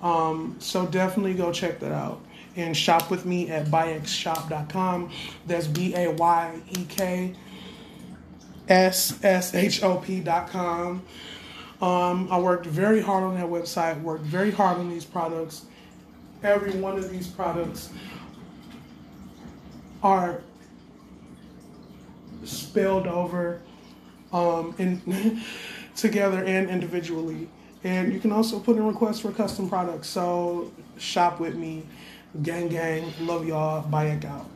Um, 0.01 0.55
so 0.59 0.85
definitely 0.87 1.35
go 1.35 1.53
check 1.53 1.79
that 1.79 1.91
out 1.91 2.19
and 2.55 2.75
shop 2.75 3.09
with 3.09 3.25
me 3.25 3.49
at 3.49 3.67
bayekshop.com. 3.67 5.11
That's 5.47 5.67
B 5.67 5.93
A 5.95 6.11
Y 6.11 6.61
E 6.71 6.85
K 6.89 7.35
S 8.67 9.23
S 9.23 9.53
H 9.53 9.83
O 9.83 9.97
P.com. 9.97 11.03
Um, 11.81 12.27
I 12.31 12.39
worked 12.39 12.65
very 12.65 13.01
hard 13.01 13.23
on 13.23 13.35
that 13.35 13.47
website, 13.47 14.01
worked 14.01 14.23
very 14.23 14.51
hard 14.51 14.77
on 14.77 14.89
these 14.89 15.03
products. 15.05 15.65
Every 16.41 16.71
one 16.71 16.97
of 16.97 17.09
these 17.09 17.27
products 17.27 17.89
are 20.01 20.41
spelled 22.43 23.07
over 23.07 23.61
um, 24.31 24.75
in, 24.77 25.41
together 25.95 26.43
and 26.43 26.69
individually. 26.69 27.49
And 27.83 28.13
you 28.13 28.19
can 28.19 28.31
also 28.31 28.59
put 28.59 28.77
in 28.77 28.85
requests 28.85 29.19
for 29.19 29.31
custom 29.31 29.69
products. 29.69 30.07
So 30.07 30.71
shop 30.97 31.39
with 31.39 31.55
me. 31.55 31.83
Gang, 32.41 32.69
gang. 32.69 33.13
Love 33.19 33.45
y'all. 33.45 33.83
Bayek 33.83 34.25
out. 34.25 34.49